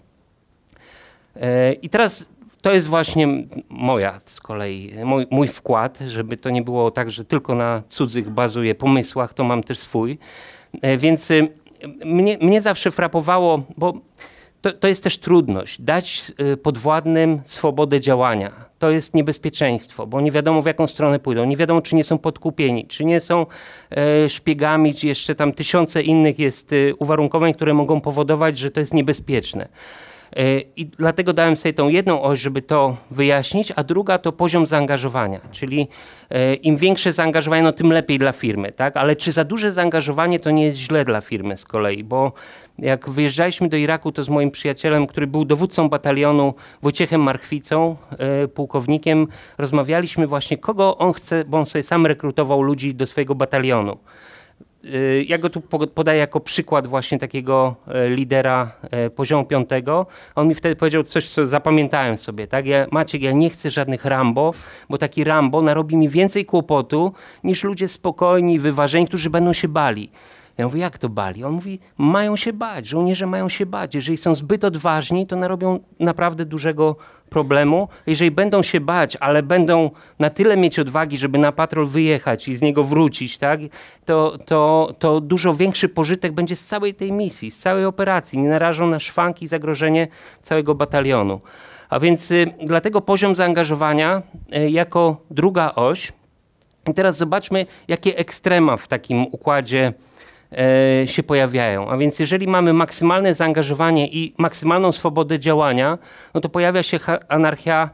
[1.35, 2.27] E, I teraz
[2.61, 3.27] to jest właśnie
[3.69, 8.29] moja z kolei, mój, mój, wkład, żeby to nie było tak, że tylko na cudzych
[8.29, 10.17] bazuje pomysłach, to mam też swój.
[10.81, 11.47] E, więc e,
[12.05, 13.93] mnie, mnie zawsze frapowało, bo
[14.61, 15.81] to, to jest też trudność.
[15.81, 18.51] Dać y, podwładnym swobodę działania.
[18.79, 21.45] To jest niebezpieczeństwo, bo nie wiadomo w jaką stronę pójdą.
[21.45, 23.45] Nie wiadomo, czy nie są podkupieni, czy nie są
[23.89, 28.79] e, szpiegami, czy jeszcze tam tysiące innych jest y, uwarunkowań, które mogą powodować, że to
[28.79, 29.67] jest niebezpieczne.
[30.35, 34.67] E, I dlatego dałem sobie tą jedną oś, żeby to wyjaśnić, a druga to poziom
[34.67, 35.87] zaangażowania, czyli
[36.29, 38.97] e, im większe zaangażowanie, no tym lepiej dla firmy, tak?
[38.97, 42.31] Ale czy za duże zaangażowanie to nie jest źle dla firmy z kolei, bo
[42.79, 48.47] jak wyjeżdżaliśmy do Iraku, to z moim przyjacielem, który był dowódcą batalionu, Wojciechem Marchwicą, e,
[48.47, 53.97] pułkownikiem, rozmawialiśmy właśnie, kogo on chce, bo on sobie sam rekrutował ludzi do swojego batalionu.
[54.93, 55.61] Y, ja go tu
[55.95, 60.05] podaję jako przykład właśnie takiego e, lidera e, poziomu piątego.
[60.35, 62.47] On mi wtedy powiedział coś, co zapamiętałem sobie.
[62.47, 62.65] Tak?
[62.65, 64.53] Ja, Maciek, ja nie chcę żadnych Rambo,
[64.89, 70.09] bo taki Rambo narobi mi więcej kłopotu niż ludzie spokojni, wyważeni, którzy będą się bali.
[70.57, 71.43] Ja mówię, jak to bali?
[71.43, 73.95] On mówi, mają się bać, żołnierze mają się bać.
[73.95, 76.95] Jeżeli są zbyt odważni, to narobią naprawdę dużego
[77.29, 77.87] problemu.
[78.07, 82.55] Jeżeli będą się bać, ale będą na tyle mieć odwagi, żeby na patrol wyjechać i
[82.55, 83.59] z niego wrócić, tak,
[84.05, 88.39] to, to, to dużo większy pożytek będzie z całej tej misji, z całej operacji.
[88.39, 90.07] Nie narażą na szwanki i zagrożenie
[90.41, 91.41] całego batalionu.
[91.89, 94.21] A więc y, dlatego poziom zaangażowania
[94.55, 96.11] y, jako druga oś.
[96.89, 99.93] I teraz zobaczmy, jakie ekstrema w takim układzie
[101.05, 101.89] się pojawiają.
[101.89, 105.97] A więc jeżeli mamy maksymalne zaangażowanie i maksymalną swobodę działania,
[106.33, 107.89] no to pojawia się anarchia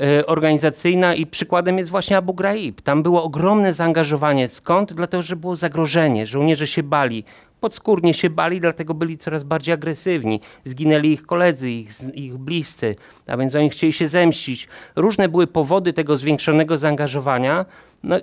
[0.00, 2.80] e, organizacyjna i przykładem jest właśnie Abu Ghraib.
[2.80, 4.48] Tam było ogromne zaangażowanie.
[4.48, 4.92] Skąd?
[4.92, 6.26] Dlatego, że było zagrożenie.
[6.26, 7.24] Żołnierze się bali.
[7.60, 10.40] Podskórnie się bali, dlatego byli coraz bardziej agresywni.
[10.64, 14.68] Zginęli ich koledzy, ich, ich bliscy, a więc oni chcieli się zemścić.
[14.96, 17.64] Różne były powody tego zwiększonego zaangażowania.
[18.02, 18.16] No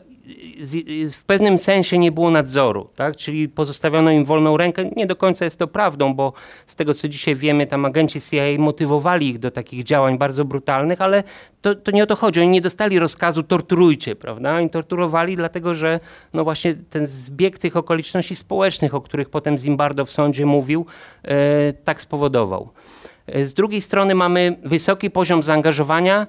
[1.11, 3.15] w pewnym sensie nie było nadzoru, tak?
[3.15, 4.89] czyli pozostawiono im wolną rękę.
[4.95, 6.33] Nie do końca jest to prawdą, bo
[6.67, 11.01] z tego co dzisiaj wiemy, tam agenci CIA motywowali ich do takich działań bardzo brutalnych,
[11.01, 11.23] ale
[11.61, 12.41] to, to nie o to chodzi.
[12.41, 14.55] Oni nie dostali rozkazu torturujcie, prawda?
[14.55, 15.99] Oni torturowali dlatego, że
[16.33, 20.85] no właśnie ten zbieg tych okoliczności społecznych, o których potem Zimbardo w sądzie mówił,
[21.23, 22.69] e, tak spowodował.
[23.27, 26.27] E, z drugiej strony mamy wysoki poziom zaangażowania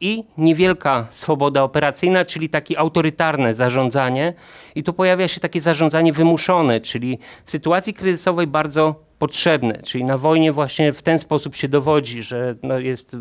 [0.00, 4.34] i niewielka swoboda operacyjna, czyli takie autorytarne zarządzanie.
[4.74, 9.82] I tu pojawia się takie zarządzanie wymuszone, czyli w sytuacji kryzysowej bardzo potrzebne.
[9.82, 13.16] Czyli na wojnie właśnie w ten sposób się dowodzi, że no jest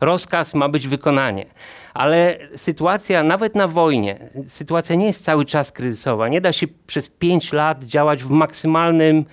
[0.00, 1.46] rozkaz, ma być wykonanie.
[1.94, 6.28] Ale sytuacja, nawet na wojnie, sytuacja nie jest cały czas kryzysowa.
[6.28, 9.24] Nie da się przez pięć lat działać w maksymalnym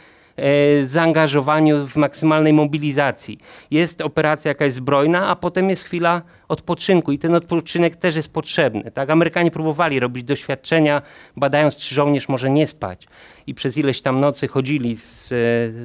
[0.85, 3.39] zaangażowaniu, w maksymalnej mobilizacji.
[3.71, 8.91] Jest operacja jakaś zbrojna, a potem jest chwila odpoczynku i ten odpoczynek też jest potrzebny.
[8.91, 9.09] Tak?
[9.09, 11.01] Amerykanie próbowali robić doświadczenia,
[11.35, 13.07] badając, czy żołnierz może nie spać.
[13.47, 15.35] I przez ileś tam nocy chodzili z e,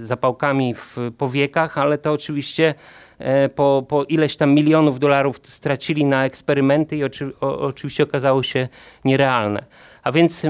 [0.05, 2.75] zapałkami w powiekach, ale to oczywiście
[3.19, 8.43] e, po, po ileś tam milionów dolarów stracili na eksperymenty i oczy, o, oczywiście okazało
[8.43, 8.69] się
[9.05, 9.65] nierealne.
[10.03, 10.47] A więc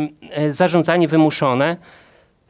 [0.51, 1.77] zarządzanie wymuszone.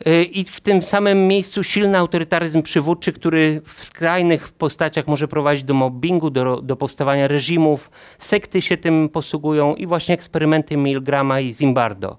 [0.06, 5.64] Y, I w tym samym miejscu silny autorytaryzm przywódczy, który w skrajnych postaciach może prowadzić
[5.64, 7.90] do mobbingu, do, do powstawania reżimów.
[8.18, 12.16] Sekty się tym posługują i właśnie eksperymenty Milgrama i Zimbardo.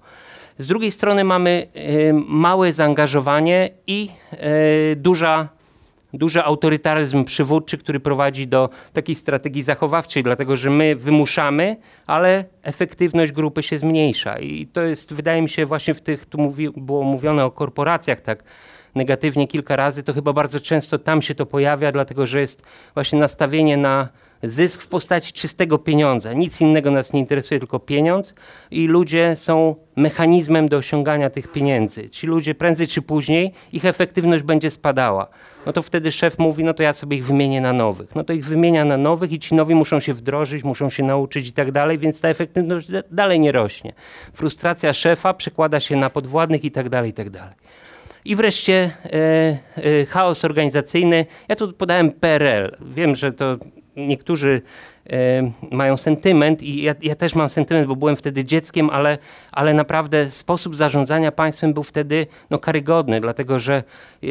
[0.58, 5.48] Z drugiej strony mamy y, małe zaangażowanie i y, duża
[6.14, 13.32] duży autorytaryzm przywódczy, który prowadzi do takiej strategii zachowawczej, dlatego że my wymuszamy, ale efektywność
[13.32, 14.38] grupy się zmniejsza.
[14.38, 18.20] I to jest, wydaje mi się, właśnie w tych, tu mówi, było mówione o korporacjach
[18.20, 18.44] tak
[18.94, 22.62] negatywnie kilka razy, to chyba bardzo często tam się to pojawia, dlatego że jest
[22.94, 24.08] właśnie nastawienie na
[24.42, 26.32] zysk w postaci czystego pieniądza.
[26.32, 28.34] Nic innego nas nie interesuje, tylko pieniądz
[28.70, 32.10] i ludzie są mechanizmem do osiągania tych pieniędzy.
[32.10, 35.26] Ci ludzie prędzej czy później, ich efektywność będzie spadała.
[35.66, 38.14] No to wtedy szef mówi, no to ja sobie ich wymienię na nowych.
[38.14, 41.48] No to ich wymienia na nowych i ci nowi muszą się wdrożyć, muszą się nauczyć
[41.48, 43.92] i tak dalej, więc ta efektywność dalej nie rośnie.
[44.32, 47.54] Frustracja szefa przekłada się na podwładnych i tak dalej, i tak dalej.
[48.24, 51.26] I wreszcie e, e, chaos organizacyjny.
[51.48, 52.76] Ja tu podałem PRL.
[52.80, 53.56] Wiem, że to
[53.96, 54.62] niektórzy
[55.10, 59.18] e, mają sentyment i ja, ja, też mam sentyment, bo byłem wtedy dzieckiem, ale,
[59.52, 63.82] ale naprawdę sposób zarządzania państwem był wtedy no, karygodny, dlatego że
[64.22, 64.26] e,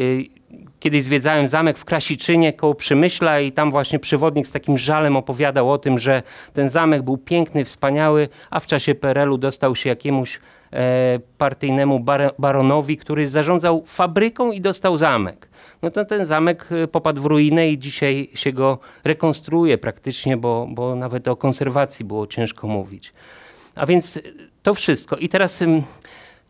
[0.80, 5.70] kiedyś zwiedzałem zamek w Krasiczynie koło Przemyśla i tam właśnie przewodnik z takim żalem opowiadał
[5.70, 6.22] o tym, że
[6.52, 10.40] ten zamek był piękny, wspaniały, a w czasie PRL-u dostał się jakiemuś
[10.72, 12.04] e, partyjnemu
[12.38, 15.51] baronowi, który zarządzał fabryką i dostał zamek
[15.82, 20.66] no to ten zamek y, popadł w ruinę i dzisiaj się go rekonstruuje praktycznie, bo,
[20.70, 23.12] bo nawet o konserwacji było ciężko mówić.
[23.74, 24.20] A więc
[24.62, 25.16] to wszystko.
[25.16, 25.62] I teraz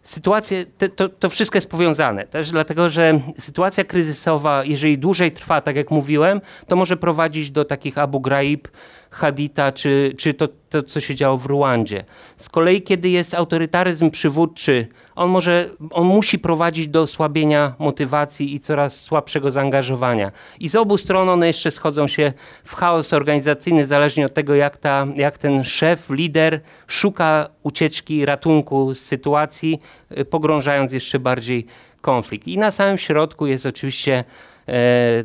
[0.03, 0.67] sytuacje,
[0.97, 5.91] to, to wszystko jest powiązane też dlatego, że sytuacja kryzysowa, jeżeli dłużej trwa, tak jak
[5.91, 8.69] mówiłem, to może prowadzić do takich Abu Ghraib,
[9.13, 12.05] Hadita, czy, czy to, to, co się działo w Ruandzie.
[12.37, 18.61] Z kolei, kiedy jest autorytaryzm przywódczy, on, może, on musi prowadzić do osłabienia motywacji i
[18.61, 20.33] coraz słabszego zaangażowania.
[20.61, 22.33] I z obu stron one jeszcze schodzą się
[22.65, 28.95] w chaos organizacyjny, zależnie od tego, jak, ta, jak ten szef, lider szuka ucieczki, ratunku
[28.95, 29.81] z sytuacji,
[30.19, 31.67] y, pogrążając jeszcze bardziej
[32.01, 32.49] konflikt.
[32.49, 34.25] I na samym środku jest oczywiście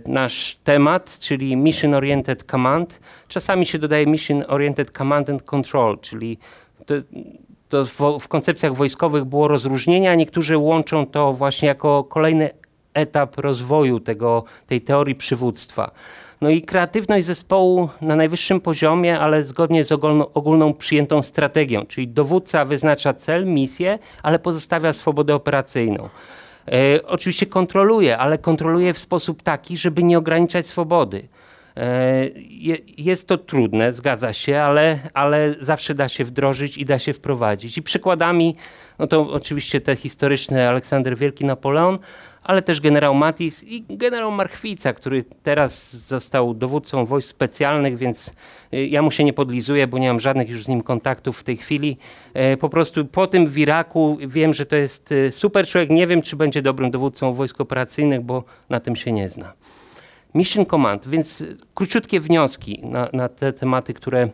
[0.08, 3.00] nasz temat, czyli Mission Oriented Command.
[3.28, 6.38] Czasami się dodaje Mission Oriented Command and Control, czyli
[6.86, 6.94] to,
[7.70, 10.16] to w, w koncepcjach wojskowych było rozróżnienia.
[10.16, 12.50] Niektórzy łączą to właśnie jako kolejny
[12.94, 15.92] etap rozwoju tego, tej teorii przywództwa.
[16.42, 22.08] No i kreatywność zespołu na najwyższym poziomie, ale zgodnie z ogólną, ogólną przyjętą strategią, czyli
[22.08, 26.10] dowódca wyznacza cel, misję, ale pozostawia swobodę operacyjną.
[26.72, 31.28] E, oczywiście kontroluje, ale kontroluje w sposób taki, żeby nie ograniczać swobody.
[31.78, 32.30] E,
[32.98, 37.78] jest to trudne, zgadza się, ale, ale zawsze da się wdrożyć i da się wprowadzić.
[37.78, 38.56] I przykładami,
[39.00, 42.00] no to oczywiście te historyczne Aleksander Wielki Napoleon,
[42.48, 48.34] ale też generał Matis i generał Marchwica, który teraz został dowódcą wojsk specjalnych, więc
[48.74, 51.44] y, ja mu się nie podlizuję, bo nie mam żadnych już z nim kontaktów w
[51.44, 51.98] tej chwili.
[52.34, 55.90] E, po prostu po tym w Iraku wiem, że to jest y, super człowiek.
[55.90, 59.54] Nie wiem, czy będzie dobrym dowódcą wojsk operacyjnych, bo na tym się nie zna.
[60.36, 61.44] Mission Command, więc
[61.74, 64.30] króciutkie wnioski na, na te tematy, które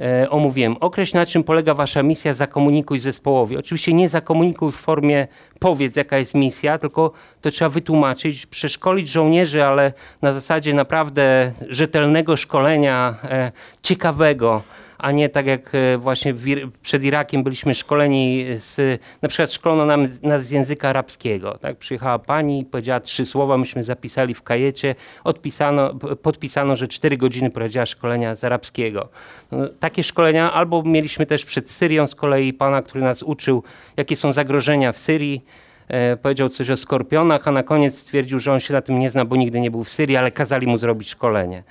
[0.00, 0.76] e, omówiłem.
[0.80, 3.56] Określ na czym polega wasza misja, zakomunikuj zespołowi.
[3.56, 5.28] Oczywiście nie zakomunikuj w formie
[5.58, 9.92] powiedz jaka jest misja, tylko to trzeba wytłumaczyć, przeszkolić żołnierzy, ale
[10.22, 14.62] na zasadzie naprawdę rzetelnego szkolenia, e, ciekawego
[15.02, 16.34] a nie tak jak e, właśnie
[16.82, 21.58] przed Irakiem byliśmy szkoleni z, na przykład szkolono nam, nas z języka arabskiego.
[21.58, 21.76] Tak?
[21.76, 24.94] Przyjechała pani, powiedziała trzy słowa, myśmy zapisali w kajecie,
[25.24, 29.08] odpisano, podpisano, że cztery godziny prowadziła szkolenia z arabskiego.
[29.52, 33.62] No, takie szkolenia albo mieliśmy też przed Syrią z kolei pana, który nas uczył,
[33.96, 35.44] jakie są zagrożenia w Syrii,
[35.88, 39.10] e, powiedział coś o skorpionach, a na koniec stwierdził, że on się na tym nie
[39.10, 41.62] zna, bo nigdy nie był w Syrii, ale kazali mu zrobić szkolenie.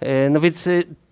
[0.00, 0.68] E, no więc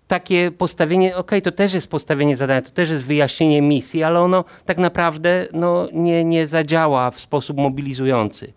[0.07, 4.43] takie postawienie, ok, to też jest postawienie zadania, to też jest wyjaśnienie misji, ale ono
[4.65, 8.53] tak naprawdę no, nie, nie zadziała w sposób mobilizujący.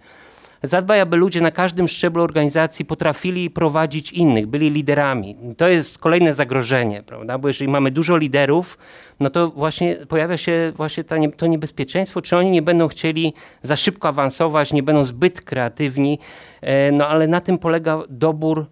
[0.62, 5.36] Zadbaj, aby ludzie na każdym szczeblu organizacji potrafili prowadzić innych, byli liderami.
[5.56, 7.38] To jest kolejne zagrożenie, prawda?
[7.38, 8.78] Bo jeżeli mamy dużo liderów,
[9.20, 11.04] no to właśnie pojawia się właśnie
[11.36, 16.18] to niebezpieczeństwo, czy oni nie będą chcieli za szybko awansować, nie będą zbyt kreatywni,
[16.60, 18.66] e, no ale na tym polega dobór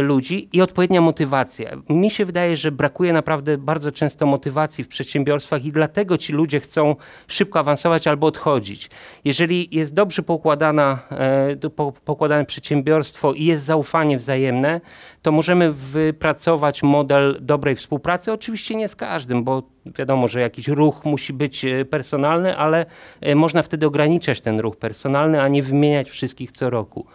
[0.00, 1.70] ludzi i odpowiednia motywacja.
[1.88, 6.60] Mi się wydaje, że brakuje naprawdę bardzo często motywacji w przedsiębiorstwach i dlatego ci ludzie
[6.60, 6.96] chcą
[7.28, 8.90] szybko awansować albo odchodzić.
[9.24, 11.70] Jeżeli jest dobrze pokładana, e,
[12.04, 14.80] pokładane przedsiębiorstwo i jest zaufanie wzajemne,
[15.22, 18.32] to możemy wypracować model dobrej współpracy.
[18.32, 22.86] Oczywiście nie z każdym, bo wiadomo, że jakiś ruch musi być e, personalny, ale
[23.34, 27.06] można wtedy ograniczać ten ruch personalny, a nie wymieniać wszystkich co roku.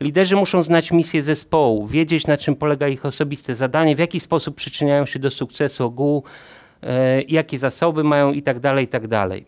[0.00, 4.56] Liderzy muszą znać misję zespołu, wiedzieć na czym polega ich osobiste zadanie, w jaki sposób
[4.56, 6.24] przyczyniają się do sukcesu ogółu,
[6.82, 8.60] e, jakie zasoby mają itd.
[8.60, 9.08] tak itd.
[9.08, 9.40] Tak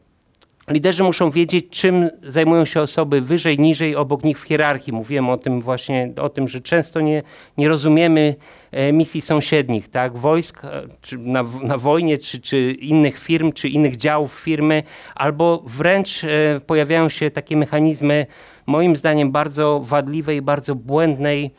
[0.68, 4.92] Liderzy muszą wiedzieć, czym zajmują się osoby wyżej, niżej, obok nich w hierarchii.
[4.92, 7.22] Mówiłem o tym właśnie, o tym, że często nie,
[7.58, 8.34] nie rozumiemy
[8.70, 13.68] e, misji sąsiednich, tak, wojsk, e, czy na, na wojnie, czy, czy innych firm, czy
[13.68, 14.82] innych działów firmy,
[15.14, 16.22] albo wręcz
[16.66, 18.26] pojawiają się takie mechanizmy
[18.66, 21.50] moim zdaniem bardzo wadliwej, bardzo błędnej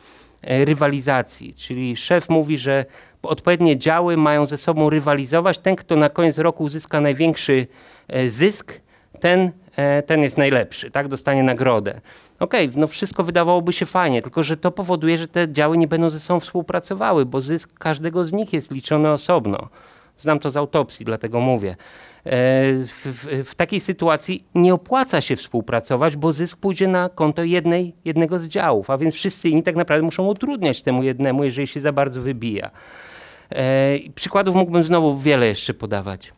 [0.42, 1.54] e, rywalizacji.
[1.54, 2.84] Czyli szef mówi, że
[3.22, 5.58] odpowiednie działy mają ze sobą rywalizować.
[5.58, 7.66] Ten, kto na koniec roku uzyska największy
[8.08, 8.80] e, zysk,
[9.20, 11.08] ten, e, ten jest najlepszy, tak?
[11.08, 12.00] dostanie nagrodę.
[12.40, 15.88] Okej, okay, no wszystko wydawałoby się fajnie, tylko że to powoduje, że te działy nie
[15.88, 19.68] będą ze sobą współpracowały, bo zysk każdego z nich jest liczony osobno.
[20.18, 21.76] Znam to z autopsji, dlatego mówię.
[22.26, 22.30] E,
[23.44, 28.46] w, takiej sytuacji nie opłaca się współpracować, bo zysk pójdzie na konto jednej, jednego z
[28.46, 32.22] działów, a więc wszyscy inni tak naprawdę muszą utrudniać temu jednemu, jeżeli się za bardzo
[32.22, 32.70] wybija.
[33.50, 36.32] E, przykładów mógłbym znowu wiele jeszcze podawać.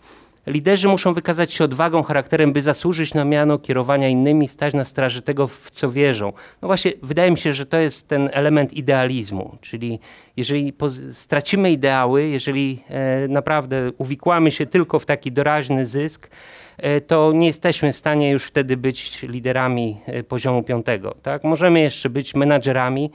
[0.46, 5.22] Liderzy muszą wykazać się odwagą, charakterem, by zasłużyć na miano kierowania innymi, stać na straży
[5.22, 6.32] tego, w co wierzą.
[6.62, 10.00] No właśnie, wydaje mi się, że to jest ten element idealizmu, czyli
[10.36, 10.72] jeżeli
[11.12, 16.30] stracimy ideały, jeżeli e, naprawdę uwikłamy się tylko w taki doraźny zysk,
[16.78, 21.14] e, to nie jesteśmy w stanie już wtedy być liderami e, poziomu piątego.
[21.22, 21.44] Tak?
[21.44, 23.10] Możemy jeszcze być menadżerami.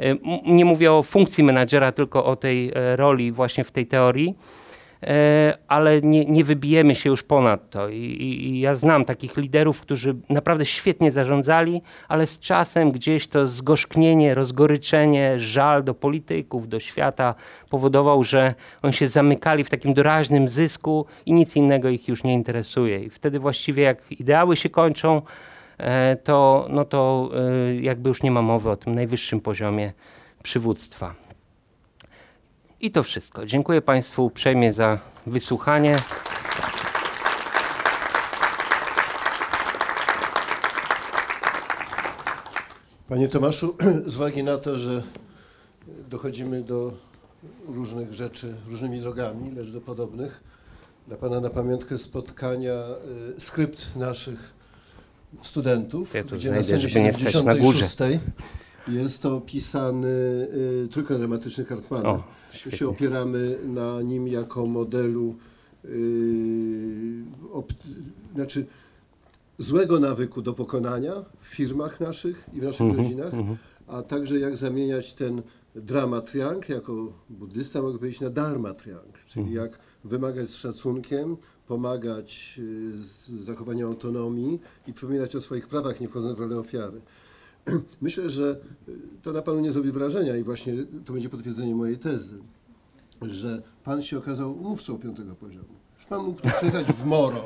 [0.00, 0.16] E,
[0.46, 4.34] nie mówię o funkcji menadżera, tylko o tej e, roli właśnie w tej teorii
[5.68, 7.88] ale nie, nie wybijemy się już ponad to.
[7.88, 13.28] I, i, I ja znam takich liderów, którzy naprawdę świetnie zarządzali, ale z czasem gdzieś
[13.28, 17.34] to zgorzknienie, rozgoryczenie, żal do polityków, do świata
[17.70, 22.34] powodował, że oni się zamykali w takim doraźnym zysku i nic innego ich już nie
[22.34, 23.04] interesuje.
[23.04, 25.22] I wtedy właściwie jak ideały się kończą,
[25.78, 27.30] e, to, no to
[27.70, 29.92] e, jakby już nie ma mowy o tym najwyższym poziomie
[30.42, 31.23] przywództwa.
[32.84, 33.46] I to wszystko.
[33.46, 35.96] Dziękuję Państwu uprzejmie za wysłuchanie.
[43.08, 43.76] Panie Tomaszu,
[44.06, 45.02] z uwagi na to, że
[46.10, 46.92] dochodzimy do
[47.68, 50.40] różnych rzeczy różnymi drogami, lecz do podobnych,
[51.08, 52.74] dla Pana na pamiątkę spotkania
[53.36, 54.52] y, skrypt naszych
[55.42, 57.88] studentów, Ja tu gdzie na znajdę, stronie żeby nie stać na górze.
[58.86, 60.08] 76 jest to opisany
[60.84, 61.64] y, trójkąt dramatyczny.
[61.90, 62.22] O,
[62.52, 62.78] świetnie.
[62.78, 65.34] się opieramy na nim jako modelu
[65.84, 67.72] y, op,
[68.34, 68.66] znaczy
[69.58, 71.12] złego nawyku do pokonania
[71.42, 73.32] w firmach naszych i w naszych Mhm, rodzinach,
[73.86, 75.42] a także jak zamieniać ten
[75.74, 79.66] drama triang, jako buddysta mogę powiedzieć, na dharma triang, czyli Mhm.
[79.66, 86.08] jak wymagać z szacunkiem, pomagać y, z zachowania autonomii i przypominać o swoich prawach, nie
[86.08, 87.00] wchodząc w rolę ofiary.
[88.02, 88.60] Myślę, że
[89.22, 92.38] to na Panu nie zrobi wrażenia i właśnie to będzie potwierdzenie mojej tezy,
[93.22, 95.74] że Pan się okazał mówcą piątego poziomu.
[95.98, 97.44] Już Pan mógł tu przyjechać w Moro.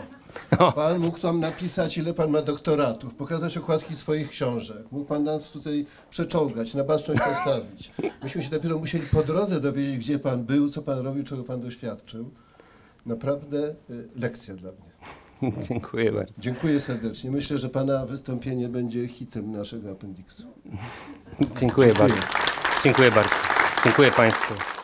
[0.75, 4.93] Pan mógł tam napisać, ile Pan ma doktoratów, pokazać okładki swoich książek.
[4.93, 7.93] Mógł Pan nas tutaj przeczołgać, na baczność postawić.
[8.23, 11.61] Myśmy się dopiero musieli po drodze dowiedzieć, gdzie Pan był, co Pan robił, czego Pan
[11.61, 12.31] doświadczył.
[13.07, 14.89] Naprawdę y, lekcja dla mnie.
[15.69, 16.33] Dziękuję bardzo.
[16.39, 17.31] Dziękuję serdecznie.
[17.31, 20.43] Myślę, że Pana wystąpienie będzie hitem naszego appendiksu.
[21.61, 22.23] Dziękuję bardzo.
[22.85, 23.35] Dziękuję bardzo.
[23.85, 24.78] Dziękuję Państwu.